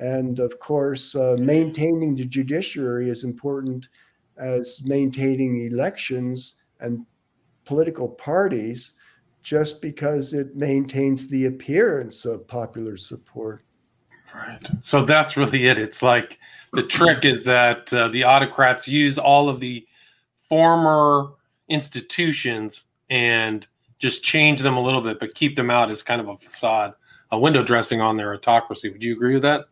And 0.00 0.38
of 0.40 0.58
course, 0.58 1.14
maintaining 1.14 2.14
the 2.14 2.24
judiciary 2.24 3.10
is 3.10 3.24
important 3.24 3.88
as 4.36 4.82
maintaining 4.84 5.66
elections 5.66 6.54
and 6.80 7.04
political 7.64 8.08
parties 8.08 8.92
just 9.42 9.80
because 9.80 10.32
it 10.32 10.56
maintains 10.56 11.28
the 11.28 11.46
appearance 11.46 12.24
of 12.24 12.46
popular 12.48 12.96
support. 12.96 13.64
Right. 14.34 14.66
So 14.82 15.04
that's 15.04 15.36
really 15.36 15.66
it. 15.66 15.78
It's 15.78 16.02
like 16.02 16.38
the 16.72 16.82
trick 16.82 17.24
is 17.24 17.42
that 17.44 17.92
uh, 17.92 18.08
the 18.08 18.24
autocrats 18.24 18.88
use 18.88 19.18
all 19.18 19.48
of 19.48 19.60
the 19.60 19.86
former 20.48 21.32
institutions 21.68 22.84
and 23.10 23.66
just 23.98 24.22
change 24.22 24.62
them 24.62 24.76
a 24.76 24.82
little 24.82 25.00
bit, 25.00 25.20
but 25.20 25.34
keep 25.34 25.54
them 25.54 25.70
out 25.70 25.90
as 25.90 26.02
kind 26.02 26.20
of 26.20 26.28
a 26.28 26.36
facade, 26.36 26.94
a 27.30 27.38
window 27.38 27.62
dressing 27.62 28.00
on 28.00 28.16
their 28.16 28.34
autocracy. 28.34 28.90
Would 28.90 29.04
you 29.04 29.12
agree 29.12 29.34
with 29.34 29.42
that? 29.42 29.66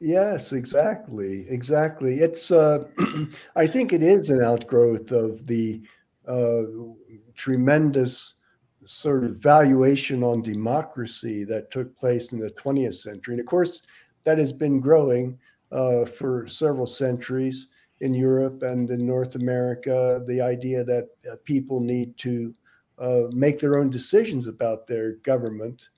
Yes, 0.00 0.52
exactly, 0.52 1.46
exactly. 1.48 2.16
It's 2.16 2.50
uh, 2.50 2.84
I 3.56 3.66
think 3.66 3.92
it 3.92 4.02
is 4.02 4.28
an 4.28 4.42
outgrowth 4.42 5.12
of 5.12 5.46
the 5.46 5.80
uh, 6.28 6.62
tremendous 7.34 8.34
sort 8.84 9.24
of 9.24 9.36
valuation 9.36 10.22
on 10.22 10.42
democracy 10.42 11.44
that 11.44 11.70
took 11.70 11.96
place 11.96 12.32
in 12.32 12.38
the 12.38 12.50
20th 12.50 12.96
century, 12.96 13.34
and 13.34 13.40
of 13.40 13.46
course 13.46 13.82
that 14.24 14.36
has 14.36 14.52
been 14.52 14.78
growing 14.78 15.38
uh, 15.72 16.04
for 16.04 16.48
several 16.48 16.86
centuries 16.86 17.68
in 18.00 18.14
Europe 18.14 18.62
and 18.62 18.90
in 18.90 19.06
North 19.06 19.34
America. 19.34 20.22
The 20.26 20.40
idea 20.40 20.84
that 20.84 21.08
uh, 21.30 21.36
people 21.44 21.80
need 21.80 22.16
to 22.18 22.54
uh, 22.98 23.24
make 23.32 23.58
their 23.58 23.78
own 23.78 23.90
decisions 23.90 24.46
about 24.46 24.86
their 24.86 25.12
government. 25.16 25.88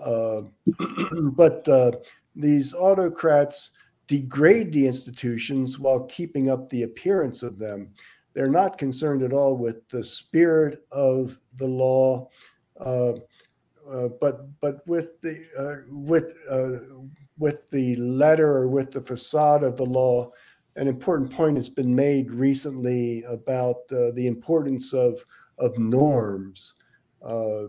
Uh, 0.00 0.42
but 1.32 1.68
uh, 1.68 1.92
these 2.34 2.72
autocrats 2.72 3.72
degrade 4.06 4.72
the 4.72 4.86
institutions 4.86 5.78
while 5.78 6.04
keeping 6.04 6.48
up 6.50 6.68
the 6.68 6.84
appearance 6.84 7.42
of 7.42 7.58
them. 7.58 7.90
They're 8.32 8.48
not 8.48 8.78
concerned 8.78 9.22
at 9.22 9.32
all 9.32 9.56
with 9.56 9.86
the 9.88 10.04
spirit 10.04 10.78
of 10.92 11.38
the 11.56 11.66
law, 11.66 12.30
uh, 12.78 13.12
but 14.20 14.60
but 14.60 14.86
with 14.86 15.20
the 15.20 15.84
with 15.88 16.32
with 17.38 17.68
the 17.70 17.96
letter 17.96 18.48
or 18.48 18.68
with 18.68 18.90
the 18.90 19.02
facade 19.02 19.62
of 19.62 19.76
the 19.76 19.84
law. 19.84 20.30
An 20.76 20.88
important 20.88 21.32
point 21.32 21.56
has 21.56 21.68
been 21.68 21.94
made 21.94 22.30
recently 22.30 23.22
about 23.24 23.88
the 23.88 24.26
importance 24.26 24.92
of 24.92 25.24
of 25.58 25.76
norms 25.76 26.74
uh, 27.22 27.64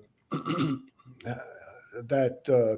that 2.04 2.40
uh, 2.50 2.78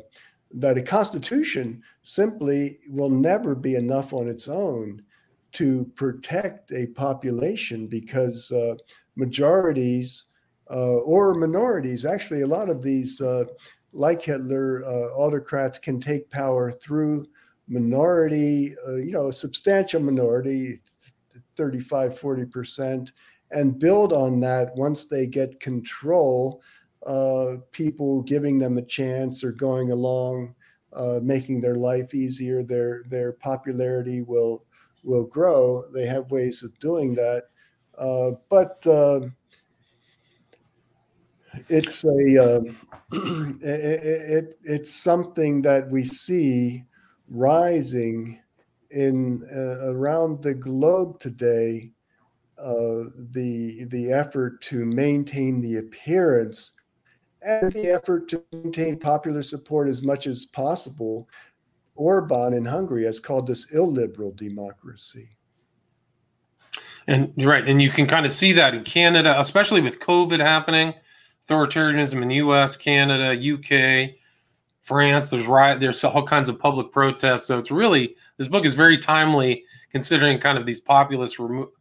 that 0.53 0.77
a 0.77 0.81
constitution 0.81 1.81
simply 2.01 2.79
will 2.89 3.09
never 3.09 3.55
be 3.55 3.75
enough 3.75 4.13
on 4.13 4.27
its 4.27 4.47
own 4.47 5.01
to 5.53 5.89
protect 5.95 6.71
a 6.71 6.87
population 6.87 7.87
because 7.87 8.51
uh, 8.51 8.75
majorities 9.15 10.25
uh, 10.69 10.95
or 10.99 11.35
minorities 11.35 12.05
actually 12.05 12.41
a 12.41 12.47
lot 12.47 12.69
of 12.69 12.81
these 12.81 13.19
uh, 13.19 13.43
like 13.93 14.21
hitler 14.21 14.83
uh, 14.85 15.13
autocrats 15.13 15.77
can 15.77 15.99
take 15.99 16.29
power 16.29 16.71
through 16.71 17.25
minority 17.67 18.75
you 18.87 19.11
know 19.11 19.27
a 19.27 19.33
substantial 19.33 20.01
minority 20.01 20.79
35 21.55 22.17
40 22.17 22.45
percent 22.45 23.11
and 23.51 23.79
build 23.79 24.13
on 24.13 24.39
that 24.39 24.75
once 24.75 25.05
they 25.05 25.27
get 25.27 25.59
control. 25.59 26.61
Uh, 27.05 27.57
people 27.71 28.21
giving 28.21 28.59
them 28.59 28.77
a 28.77 28.81
chance 28.81 29.43
or 29.43 29.51
going 29.51 29.91
along, 29.91 30.53
uh, 30.93 31.19
making 31.21 31.59
their 31.59 31.75
life 31.75 32.13
easier. 32.13 32.63
Their 32.63 33.03
their 33.09 33.33
popularity 33.33 34.21
will 34.21 34.63
will 35.03 35.25
grow. 35.25 35.83
They 35.93 36.05
have 36.05 36.29
ways 36.29 36.63
of 36.63 36.77
doing 36.79 37.15
that, 37.15 37.45
uh, 37.97 38.31
but 38.49 38.85
uh, 38.85 39.21
it's 41.69 42.03
a 42.05 42.57
um, 42.57 42.77
it, 43.61 44.03
it, 44.03 44.55
it's 44.63 44.93
something 44.93 45.61
that 45.63 45.89
we 45.89 46.05
see 46.05 46.83
rising 47.29 48.39
in 48.91 49.47
uh, 49.53 49.91
around 49.91 50.43
the 50.43 50.53
globe 50.53 51.19
today 51.19 51.91
uh, 52.61 53.05
the 53.31 53.85
the 53.85 54.11
effort 54.11 54.61
to 54.61 54.85
maintain 54.85 55.61
the 55.61 55.77
appearance 55.77 56.73
and 57.41 57.71
the 57.71 57.87
effort 57.87 58.29
to 58.29 58.43
maintain 58.51 58.99
popular 58.99 59.41
support 59.41 59.89
as 59.89 60.03
much 60.03 60.27
as 60.27 60.45
possible. 60.45 61.27
Orban 61.95 62.53
in 62.53 62.65
Hungary 62.65 63.05
has 63.05 63.19
called 63.19 63.47
this 63.47 63.71
illiberal 63.73 64.31
democracy. 64.31 65.29
And 67.07 67.33
you're 67.35 67.49
right, 67.49 67.67
and 67.67 67.81
you 67.81 67.89
can 67.89 68.05
kind 68.05 68.25
of 68.25 68.31
see 68.31 68.53
that 68.53 68.75
in 68.75 68.83
Canada, 68.83 69.39
especially 69.39 69.81
with 69.81 69.99
COVID 69.99 70.39
happening. 70.39 70.93
Authoritarianism 71.47 72.21
in 72.21 72.29
U.S., 72.31 72.75
Canada, 72.75 73.31
UK, 73.31 74.15
France. 74.81 75.29
There's 75.29 75.47
riot. 75.47 75.79
There's 75.79 76.03
all 76.03 76.25
kinds 76.25 76.49
of 76.49 76.59
public 76.59 76.91
protests. 76.91 77.45
So 77.45 77.57
it's 77.57 77.71
really 77.71 78.15
this 78.37 78.47
book 78.47 78.65
is 78.65 78.73
very 78.73 78.97
timely 78.97 79.63
considering 79.89 80.39
kind 80.39 80.57
of 80.57 80.65
these 80.65 80.81
populist 80.81 81.39
remo- 81.39 81.71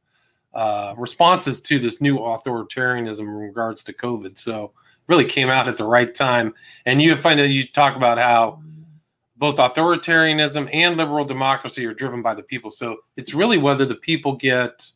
uh, 0.52 0.94
responses 0.96 1.60
to 1.62 1.78
this 1.78 2.00
new 2.00 2.18
authoritarianism 2.18 3.20
in 3.20 3.28
regards 3.28 3.84
to 3.84 3.92
COVID. 3.92 4.38
So 4.38 4.72
really 5.06 5.24
came 5.24 5.48
out 5.48 5.68
at 5.68 5.76
the 5.76 5.84
right 5.84 6.14
time. 6.14 6.54
And 6.86 7.02
you 7.02 7.16
find 7.16 7.38
that 7.40 7.48
you 7.48 7.66
talk 7.66 7.96
about 7.96 8.18
how 8.18 8.62
both 9.36 9.56
authoritarianism 9.56 10.68
and 10.72 10.96
liberal 10.96 11.24
democracy 11.24 11.84
are 11.86 11.94
driven 11.94 12.22
by 12.22 12.34
the 12.34 12.42
people. 12.42 12.70
So 12.70 12.98
it's 13.16 13.34
really 13.34 13.58
whether 13.58 13.86
the 13.86 13.94
people 13.94 14.36
get 14.36 14.90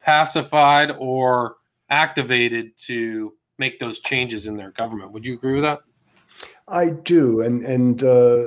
pacified 0.00 0.92
or 0.98 1.56
activated 1.90 2.76
to 2.78 3.34
make 3.58 3.78
those 3.78 4.00
changes 4.00 4.46
in 4.46 4.56
their 4.56 4.70
government. 4.70 5.12
Would 5.12 5.26
you 5.26 5.34
agree 5.34 5.54
with 5.54 5.62
that? 5.62 5.80
I 6.68 6.90
do, 6.90 7.40
and 7.42 7.62
and 7.62 8.02
uh, 8.02 8.46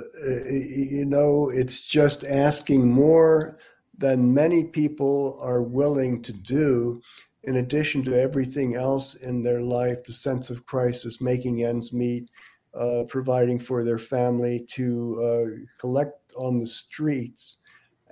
you 0.49 1.05
know, 1.05 1.51
it's 1.53 1.81
just 1.81 2.23
asking 2.23 2.91
more 2.91 3.59
than 3.97 4.33
many 4.33 4.63
people 4.65 5.39
are 5.41 5.61
willing 5.61 6.21
to 6.23 6.33
do. 6.33 7.01
In 7.43 7.57
addition 7.57 8.03
to 8.03 8.19
everything 8.19 8.75
else 8.75 9.15
in 9.15 9.41
their 9.41 9.61
life, 9.61 10.03
the 10.03 10.13
sense 10.13 10.49
of 10.49 10.65
crisis, 10.65 11.21
making 11.21 11.63
ends 11.63 11.93
meet, 11.93 12.29
uh, 12.73 13.05
providing 13.07 13.59
for 13.59 13.83
their 13.83 13.99
family, 13.99 14.65
to 14.71 15.21
uh, 15.23 15.45
collect 15.79 16.33
on 16.35 16.59
the 16.59 16.67
streets, 16.67 17.57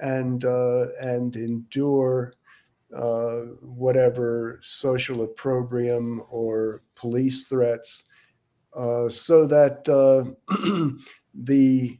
and 0.02 0.46
uh, 0.46 0.88
and 1.02 1.36
endure 1.36 2.34
uh, 2.96 3.42
whatever 3.62 4.60
social 4.62 5.22
opprobrium 5.24 6.24
or 6.30 6.82
police 6.96 7.48
threats 7.48 8.04
uh, 8.76 9.08
so 9.10 9.46
that 9.46 9.88
uh, 9.88 10.24
the 11.34 11.98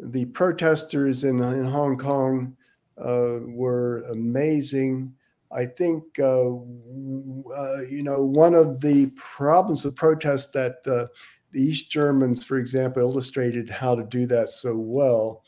the 0.00 0.24
protesters 0.26 1.24
in, 1.24 1.40
in 1.40 1.64
Hong 1.64 1.96
Kong 1.96 2.56
uh, 2.98 3.38
were 3.46 4.04
amazing. 4.10 5.12
I 5.52 5.66
think 5.66 6.04
uh, 6.18 6.56
uh, 6.56 7.80
you 7.88 8.02
know 8.02 8.24
one 8.26 8.54
of 8.54 8.80
the 8.80 9.12
problems 9.16 9.84
of 9.84 9.94
protest 9.94 10.52
that 10.54 10.82
the 10.84 11.08
East 11.54 11.90
Germans, 11.90 12.44
for 12.44 12.58
example, 12.58 13.02
illustrated 13.02 13.70
how 13.70 13.94
to 13.94 14.04
do 14.04 14.26
that 14.26 14.50
so 14.50 14.76
well. 14.76 15.42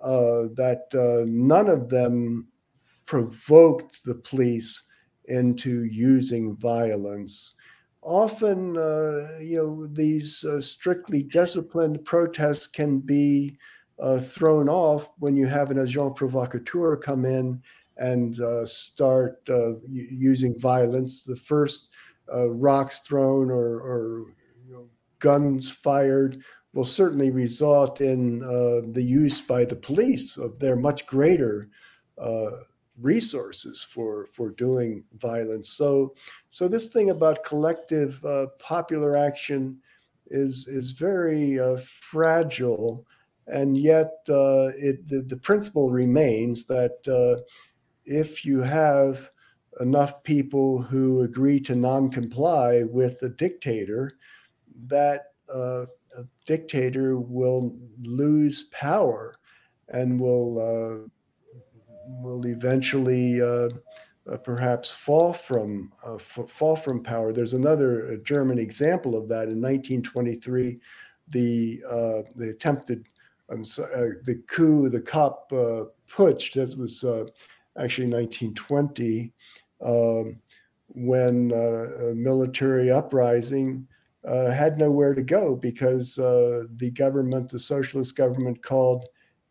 that 0.00 1.24
none 1.28 1.68
of 1.68 1.88
them 1.88 2.48
provoked 3.12 4.02
the 4.06 4.14
police 4.14 4.84
into 5.26 5.84
using 5.84 6.56
violence 6.56 7.52
often, 8.00 8.74
uh, 8.78 9.28
you 9.38 9.58
know, 9.58 9.86
these 9.86 10.46
uh, 10.46 10.62
strictly 10.62 11.22
disciplined 11.22 12.02
protests 12.06 12.66
can 12.66 13.00
be 13.00 13.54
uh, 14.00 14.18
thrown 14.18 14.66
off 14.66 15.10
when 15.18 15.36
you 15.36 15.46
have 15.46 15.70
an 15.70 15.78
agent 15.78 16.16
provocateur 16.16 16.96
come 16.96 17.26
in 17.26 17.62
and 17.98 18.40
uh, 18.40 18.64
start 18.64 19.42
uh, 19.50 19.72
using 19.90 20.58
violence. 20.58 21.22
The 21.22 21.36
first 21.36 21.90
uh, 22.32 22.50
rocks 22.50 23.00
thrown 23.00 23.50
or, 23.50 23.76
or 23.80 24.24
you 24.66 24.72
know, 24.72 24.88
guns 25.18 25.70
fired 25.70 26.42
will 26.72 26.86
certainly 26.86 27.30
result 27.30 28.00
in 28.00 28.38
the 28.94 29.02
use 29.02 29.42
by 29.42 29.66
the 29.66 29.76
police 29.76 30.38
of 30.38 30.58
their 30.58 30.76
much 30.76 31.06
greater 31.06 31.68
resources 33.00 33.82
for 33.82 34.26
for 34.32 34.50
doing 34.50 35.04
violence. 35.18 35.70
So 35.70 36.14
so 36.50 36.68
this 36.68 36.88
thing 36.88 37.10
about 37.10 37.44
collective 37.44 38.22
uh, 38.24 38.46
popular 38.58 39.16
action 39.16 39.78
is 40.26 40.66
is 40.68 40.92
very 40.92 41.58
uh, 41.58 41.78
fragile, 41.84 43.06
and 43.46 43.76
yet 43.76 44.12
uh, 44.28 44.70
it 44.76 45.06
the, 45.08 45.22
the 45.22 45.36
principle 45.36 45.90
remains 45.90 46.64
that 46.64 46.98
uh, 47.08 47.42
if 48.04 48.44
you 48.44 48.60
have 48.60 49.30
enough 49.80 50.22
people 50.22 50.82
who 50.82 51.22
agree 51.22 51.58
to 51.58 51.74
non-comply 51.74 52.82
with 52.84 53.22
a 53.22 53.28
dictator, 53.30 54.18
that 54.86 55.32
uh, 55.52 55.86
a 56.16 56.24
dictator 56.46 57.18
will 57.18 57.74
lose 58.02 58.64
power 58.64 59.34
and 59.88 60.20
will 60.20 60.58
uh, 60.58 61.08
will 62.06 62.46
eventually 62.46 63.40
uh, 63.40 63.68
uh, 64.30 64.36
perhaps 64.38 64.94
fall 64.94 65.32
from 65.32 65.92
uh, 66.06 66.14
f- 66.14 66.48
fall 66.48 66.76
from 66.76 67.02
power. 67.02 67.32
There's 67.32 67.54
another 67.54 68.12
uh, 68.12 68.16
German 68.24 68.58
example 68.58 69.16
of 69.16 69.28
that 69.28 69.48
in 69.48 69.60
1923, 69.60 70.78
the 71.28 71.82
uh, 71.88 72.22
the 72.36 72.50
attempted 72.50 73.06
um, 73.50 73.62
the 73.62 74.42
coup, 74.46 74.88
the 74.88 75.00
Kapp 75.00 75.48
putsch. 76.08 76.52
That 76.54 76.76
was 76.78 77.04
actually 77.78 78.10
1920 78.10 79.32
um, 79.82 80.38
when 80.88 81.50
a 81.52 82.14
military 82.14 82.90
uprising. 82.90 83.86
Had 84.24 84.78
nowhere 84.78 85.14
to 85.14 85.22
go 85.22 85.56
because 85.56 86.14
the 86.14 86.92
government, 86.94 87.50
the 87.50 87.58
socialist 87.58 88.16
government, 88.16 88.62
called 88.62 89.08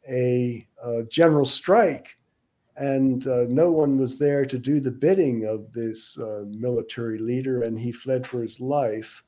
a, 0.10 0.66
a 0.82 1.04
general 1.04 1.46
strike 1.46 2.18
and 2.78 3.28
uh, 3.28 3.46
no 3.50 3.72
one 3.72 3.98
was 3.98 4.18
there 4.18 4.46
to 4.46 4.58
do 4.58 4.80
the 4.80 4.92
bidding 4.92 5.46
of 5.46 5.72
this 5.74 6.18
uh, 6.18 6.46
military 6.48 7.20
leader, 7.20 7.64
and 7.64 7.78
he 7.78 7.92
fled 7.92 8.26
for 8.26 8.42
his 8.42 8.60
life 8.60 9.24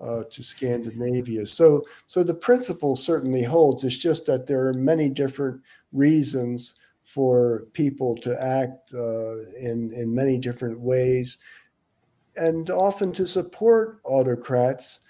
uh, 0.00 0.22
to 0.30 0.42
Scandinavia. 0.42 1.46
So, 1.46 1.84
so 2.06 2.22
the 2.22 2.34
principle 2.34 2.96
certainly 2.96 3.42
holds. 3.42 3.84
It's 3.84 3.96
just 3.96 4.26
that 4.26 4.46
there 4.46 4.66
are 4.68 4.74
many 4.74 5.08
different 5.08 5.60
reasons 5.92 6.74
for 7.02 7.66
people 7.72 8.16
to 8.16 8.42
act 8.42 8.92
uh, 8.92 9.36
in 9.58 9.92
in 9.92 10.14
many 10.14 10.38
different 10.38 10.80
ways, 10.80 11.38
and 12.36 12.68
often 12.70 13.12
to 13.12 13.26
support 13.26 14.00
autocrats 14.04 15.00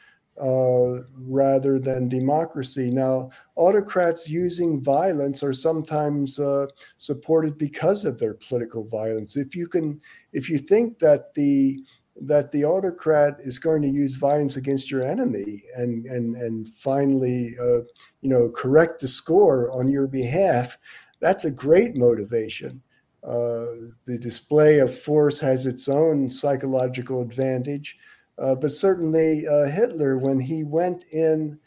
uh, 0.41 1.01
rather 1.19 1.79
than 1.79 2.09
democracy. 2.09 2.91
Now, 2.91 3.31
autocrats 3.55 4.29
using 4.29 4.83
violence 4.83 5.43
are 5.43 5.53
sometimes 5.53 6.39
uh, 6.39 6.67
supported 6.99 7.57
because 7.59 8.05
of 8.05 8.19
their 8.19 8.35
political 8.35 8.85
violence. 8.85 9.37
If 9.37 9.55
you 9.55 9.67
can, 9.67 10.01
if 10.33 10.49
you 10.51 10.59
think 10.59 10.99
that 10.99 11.35
the 11.35 11.83
that 12.19 12.51
the 12.51 12.65
autocrat 12.65 13.37
is 13.41 13.59
going 13.59 13.83
to 13.83 13.89
use 13.89 14.17
violence 14.17 14.57
against 14.57 14.91
your 14.91 15.07
enemy 15.07 15.63
and 15.75 16.07
and 16.07 16.37
and 16.37 16.71
finally, 16.79 17.55
uh, 17.61 17.81
you 18.21 18.31
know, 18.31 18.49
correct 18.51 19.01
the 19.01 19.09
score 19.09 19.71
on 19.73 19.89
your 19.89 20.07
behalf, 20.07 20.77
that's 21.21 21.45
a 21.45 21.51
great 21.51 21.97
motivation. 21.97 22.83
Uh, 23.25 23.91
the 24.07 24.19
display 24.21 24.79
of 24.79 24.97
force 24.97 25.41
has 25.41 25.67
its 25.67 25.89
own 25.89 26.31
psychological 26.31 27.21
advantage 27.21 27.97
uh, 28.39 28.55
but 28.55 28.73
certainly 28.73 29.47
uh, 29.47 29.67
Hitler, 29.67 30.19
when 30.19 30.39
he 30.39 30.65
went 30.65 31.05
in 31.13 31.59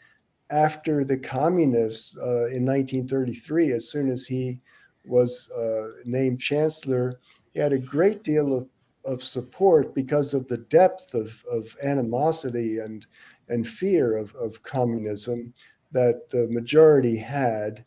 after 0.50 1.04
the 1.04 1.16
communists 1.16 2.16
uh, 2.18 2.46
in 2.46 2.64
1933, 2.64 3.72
as 3.72 3.88
soon 3.88 4.10
as 4.10 4.26
he 4.26 4.60
was 5.04 5.50
uh, 5.50 5.88
named 6.04 6.40
chancellor, 6.40 7.20
he 7.52 7.60
had 7.60 7.72
a 7.72 7.78
great 7.78 8.22
deal 8.22 8.56
of, 8.56 8.68
of 9.04 9.22
support 9.22 9.94
because 9.94 10.34
of 10.34 10.46
the 10.46 10.58
depth 10.58 11.14
of, 11.14 11.42
of 11.50 11.76
animosity 11.82 12.78
and, 12.78 13.06
and 13.48 13.66
fear 13.66 14.16
of, 14.16 14.34
of 14.36 14.62
communism 14.62 15.52
that 15.92 16.30
the 16.30 16.46
majority 16.48 17.16
had. 17.16 17.84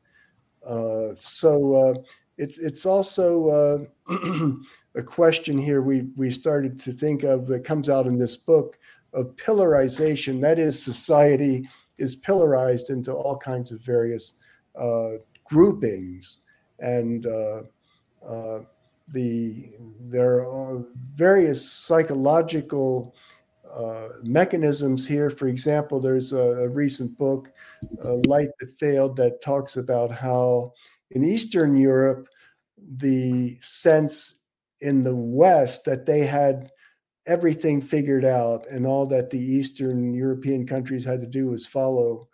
Uh, 0.66 1.10
so 1.16 1.76
uh, 1.76 1.94
it's 2.38 2.58
it's 2.58 2.86
also 2.86 3.88
a 4.96 5.04
question 5.04 5.58
here 5.58 5.82
we 5.82 6.04
we 6.16 6.32
started 6.32 6.80
to 6.80 6.92
think 6.92 7.24
of 7.24 7.48
that 7.48 7.66
comes 7.66 7.90
out 7.90 8.06
in 8.06 8.18
this 8.18 8.38
book 8.38 8.78
of 9.14 9.36
pillarization. 9.36 10.42
That 10.42 10.60
is, 10.60 10.82
society 10.82 11.68
is 11.98 12.16
pillarized 12.16 12.90
into 12.90 13.14
all 13.14 13.38
kinds 13.38 13.72
of 13.72 13.82
various 13.82 14.34
uh, 14.76 15.14
groupings, 15.46 16.40
and 16.80 17.26
uh, 17.26 17.64
uh 18.26 18.60
the 19.10 19.72
there 20.00 20.48
are 20.48 20.86
various 21.16 21.70
psychological 21.70 23.16
uh, 23.70 24.10
mechanisms 24.24 25.08
here. 25.08 25.30
For 25.30 25.48
example, 25.48 26.00
there's 26.00 26.34
a, 26.34 26.38
a 26.38 26.70
recent 26.70 27.18
book, 27.18 27.52
Light 28.28 28.50
That 28.60 28.72
Failed, 28.80 29.18
that 29.18 29.42
talks 29.42 29.78
about 29.78 30.12
how 30.12 30.74
in 31.12 31.24
Eastern 31.24 31.76
Europe, 31.76 32.28
the 32.98 33.58
sense 33.62 34.43
in 34.84 35.02
the 35.02 35.16
West 35.16 35.86
that 35.86 36.06
they 36.06 36.20
had 36.20 36.70
everything 37.26 37.82
figured 37.82 38.26
out 38.26 38.66
and 38.70 38.86
all 38.86 39.06
that 39.08 39.30
the 39.30 39.40
Eastern 39.40 40.14
European 40.14 40.68
countries 40.68 41.06
had 41.06 41.22
to 41.22 41.28
do 41.28 41.52
was 41.52 41.66
follow 41.66 42.28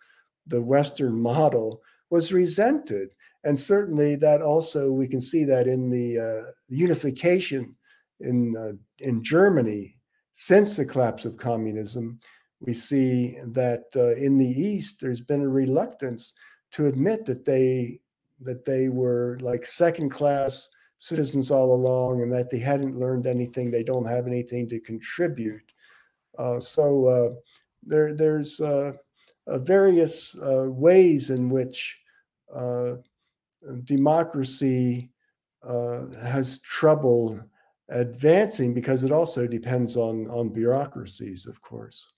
the 0.47 0.62
Western 0.62 1.20
model 1.20 1.82
was 2.10 2.34
resented. 2.34 3.10
And 3.43 3.58
certainly 3.58 4.16
that 4.18 4.41
also, 4.41 4.91
we 4.91 5.08
can 5.08 5.22
see 5.22 5.45
that 5.45 5.68
in 5.68 5.89
the 5.89 6.20
uh, 6.20 6.52
unification 6.68 7.76
in, 8.20 8.58
uh, 8.58 8.74
in 8.97 9.24
Germany 9.24 9.95
since 10.34 10.76
the 10.76 10.86
collapse 10.86 11.26
of 11.26 11.38
communism, 11.38 12.18
we 12.62 12.74
see 12.74 13.38
that 13.45 13.84
uh, 13.95 14.16
in 14.16 14.38
the 14.38 14.47
East, 14.47 15.00
there's 15.00 15.22
been 15.22 15.41
a 15.41 15.50
reluctance 15.50 16.34
to 16.72 16.88
admit 16.88 17.26
that 17.26 17.45
they 17.45 18.00
that 18.41 18.64
they 18.64 18.88
were 18.88 19.38
like 19.41 19.66
second 19.66 20.10
class 20.10 20.70
citizens 21.00 21.50
all 21.50 21.74
along 21.74 22.22
and 22.22 22.32
that 22.32 22.50
they 22.50 22.60
hadn't 22.60 23.00
learned 23.00 23.26
anything 23.26 23.72
they 23.72 23.84
don't 23.84 24.06
have 24.06 24.28
anything 24.28 24.68
to 24.70 24.80
contribute. 24.80 25.64
Uh, 26.38 26.60
so 26.60 27.06
uh, 27.08 27.30
there 27.84 28.14
there's 28.14 28.62
uh, 28.62 28.93
uh 29.47 29.60
various 29.60 30.38
uh, 30.39 30.68
ways 30.70 31.30
in 31.30 31.50
which 31.50 31.97
democracy 33.84 35.10
has 35.64 36.60
trouble 36.60 37.39
advancing 37.89 38.74
because 38.74 39.04
it 39.04 39.12
also 39.12 39.47
depends 39.47 39.97
on 39.97 40.28
on 40.30 40.50
bureaucracies 40.50 41.45
of 41.45 41.62
course 41.62 42.10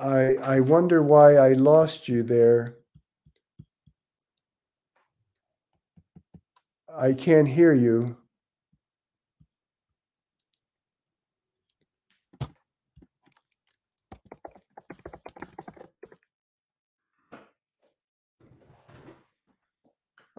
I 0.00 0.36
I 0.42 0.60
wonder 0.60 1.02
why 1.02 1.36
I 1.36 1.52
lost 1.52 2.08
you 2.08 2.22
there. 2.22 2.76
I 6.94 7.12
can't 7.12 7.48
hear 7.48 7.74
you. 7.74 8.16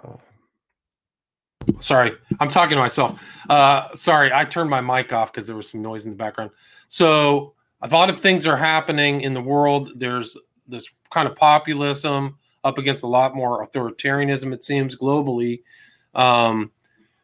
Oh. 0.03 0.19
Sorry, 1.79 2.13
I'm 2.39 2.49
talking 2.49 2.75
to 2.75 2.81
myself. 2.81 3.21
Uh, 3.49 3.93
sorry, 3.95 4.31
I 4.33 4.45
turned 4.45 4.69
my 4.69 4.81
mic 4.81 5.13
off 5.13 5.31
because 5.31 5.47
there 5.47 5.55
was 5.55 5.69
some 5.69 5.81
noise 5.81 6.05
in 6.05 6.11
the 6.11 6.17
background. 6.17 6.51
So 6.87 7.53
a 7.81 7.87
lot 7.87 8.09
of 8.09 8.19
things 8.19 8.45
are 8.45 8.57
happening 8.57 9.21
in 9.21 9.33
the 9.33 9.41
world. 9.41 9.91
There's 9.95 10.37
this 10.67 10.89
kind 11.09 11.27
of 11.27 11.35
populism 11.35 12.37
up 12.63 12.77
against 12.77 13.03
a 13.03 13.07
lot 13.07 13.35
more 13.35 13.65
authoritarianism, 13.65 14.53
it 14.53 14.63
seems, 14.63 14.95
globally. 14.95 15.61
Um, 16.13 16.71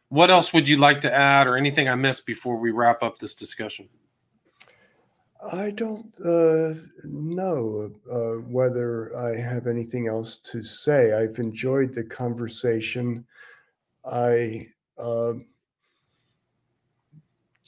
what 0.08 0.30
else 0.30 0.52
would 0.52 0.68
you 0.68 0.78
like 0.78 1.00
to 1.02 1.14
add, 1.14 1.46
or 1.46 1.56
anything 1.56 1.88
I 1.88 1.94
missed 1.94 2.26
before 2.26 2.58
we 2.58 2.70
wrap 2.70 3.02
up 3.02 3.18
this 3.18 3.34
discussion? 3.34 3.88
I 5.52 5.70
don't 5.70 6.12
uh, 6.24 6.74
know 7.04 7.92
uh, 8.10 8.42
whether 8.48 9.16
I 9.16 9.36
have 9.36 9.68
anything 9.68 10.08
else 10.08 10.38
to 10.38 10.62
say. 10.62 11.12
I've 11.12 11.38
enjoyed 11.38 11.94
the 11.94 12.02
conversation. 12.02 13.24
I 14.04 14.66
uh, 14.98 15.34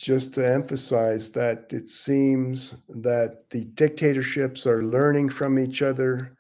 just 0.00 0.32
to 0.32 0.48
emphasize 0.48 1.28
that 1.28 1.66
it 1.70 1.86
seems 1.86 2.74
that 2.88 3.44
the 3.50 3.66
dictatorships 3.74 4.66
are 4.66 4.82
learning 4.82 5.28
from 5.28 5.58
each 5.58 5.82
other 5.82 6.34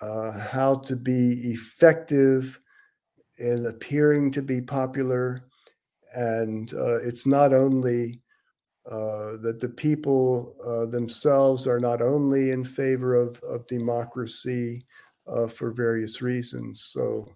uh, 0.00 0.32
how 0.32 0.74
to 0.74 0.96
be 0.96 1.52
effective 1.52 2.58
in 3.38 3.66
appearing 3.66 4.32
to 4.32 4.42
be 4.42 4.60
popular. 4.60 5.44
And 6.12 6.74
uh, 6.74 6.98
it's 6.98 7.24
not 7.24 7.52
only 7.54 8.20
uh, 8.90 9.36
that 9.42 9.58
the 9.60 9.68
people 9.68 10.56
uh, 10.66 10.86
themselves 10.86 11.68
are 11.68 11.78
not 11.78 12.02
only 12.02 12.50
in 12.50 12.64
favor 12.64 13.14
of, 13.14 13.40
of 13.44 13.64
democracy 13.68 14.84
uh, 15.28 15.46
for 15.46 15.70
various 15.70 16.20
reasons. 16.20 16.82
So 16.82 17.28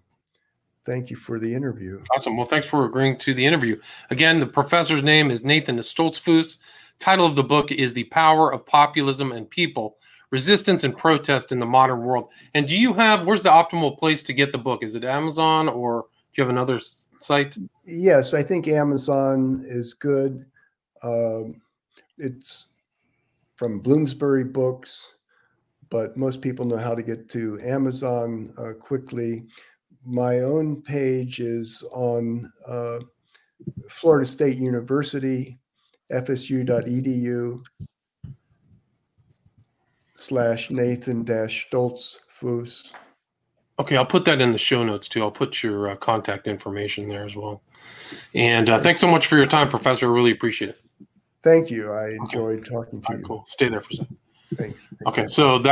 thank 0.85 1.09
you 1.09 1.15
for 1.15 1.39
the 1.39 1.53
interview. 1.53 2.03
Awesome. 2.15 2.37
Well, 2.37 2.45
thanks 2.45 2.67
for 2.67 2.85
agreeing 2.85 3.17
to 3.19 3.33
the 3.33 3.45
interview. 3.45 3.79
Again, 4.09 4.39
the 4.39 4.45
professor's 4.45 5.03
name 5.03 5.31
is 5.31 5.43
Nathan 5.43 5.77
Stoltzfus. 5.77 6.57
Title 6.99 7.25
of 7.25 7.35
the 7.35 7.43
book 7.43 7.71
is 7.71 7.93
The 7.93 8.05
Power 8.05 8.53
of 8.53 8.65
Populism 8.65 9.31
and 9.31 9.49
People 9.49 9.97
Resistance 10.31 10.83
and 10.83 10.97
Protest 10.97 11.51
in 11.51 11.59
the 11.59 11.65
Modern 11.65 12.01
World. 12.01 12.29
And 12.53 12.67
do 12.67 12.75
you 12.75 12.93
have, 12.93 13.25
where's 13.25 13.43
the 13.43 13.49
optimal 13.49 13.97
place 13.97 14.23
to 14.23 14.33
get 14.33 14.51
the 14.51 14.57
book? 14.57 14.83
Is 14.83 14.95
it 14.95 15.03
Amazon 15.03 15.69
or 15.69 16.05
do 16.33 16.41
you 16.41 16.43
have 16.43 16.49
another 16.49 16.79
site? 17.19 17.55
Yes, 17.85 18.33
I 18.33 18.41
think 18.41 18.67
Amazon 18.67 19.63
is 19.67 19.93
good. 19.93 20.45
Um, 21.03 21.61
it's 22.17 22.69
from 23.57 23.79
Bloomsbury 23.79 24.43
Books, 24.43 25.17
but 25.89 26.17
most 26.17 26.41
people 26.41 26.65
know 26.65 26.77
how 26.77 26.95
to 26.95 27.03
get 27.03 27.29
to 27.29 27.59
Amazon 27.61 28.53
uh, 28.57 28.73
quickly 28.73 29.45
my 30.05 30.39
own 30.39 30.81
page 30.81 31.39
is 31.39 31.83
on 31.91 32.51
uh, 32.67 32.99
Florida 33.89 34.25
State 34.25 34.57
University, 34.57 35.57
fsu.edu 36.11 37.65
slash 40.15 40.71
Nathan 40.71 41.23
dash 41.23 41.67
Stoltz 41.69 42.17
Okay, 43.79 43.97
I'll 43.97 44.05
put 44.05 44.25
that 44.25 44.41
in 44.41 44.51
the 44.51 44.57
show 44.57 44.83
notes 44.83 45.07
too. 45.07 45.21
I'll 45.21 45.31
put 45.31 45.63
your 45.63 45.91
uh, 45.91 45.95
contact 45.95 46.47
information 46.47 47.07
there 47.07 47.25
as 47.25 47.35
well. 47.35 47.61
And 48.35 48.69
uh, 48.69 48.79
thanks 48.79 49.01
so 49.01 49.07
much 49.07 49.25
for 49.25 49.37
your 49.37 49.45
time, 49.45 49.69
Professor. 49.69 50.07
I 50.07 50.13
really 50.13 50.31
appreciate 50.31 50.69
it. 50.69 50.79
Thank 51.43 51.71
you. 51.71 51.91
I 51.91 52.11
enjoyed 52.11 52.59
okay. 52.59 52.69
talking 52.69 53.01
to 53.01 53.17
you. 53.17 53.23
Cool. 53.23 53.43
Stay 53.47 53.69
there 53.69 53.81
for 53.81 53.89
a 53.91 53.95
second. 53.95 54.17
Thanks. 54.55 54.93
Okay, 55.07 55.27
so 55.27 55.57
that. 55.59 55.69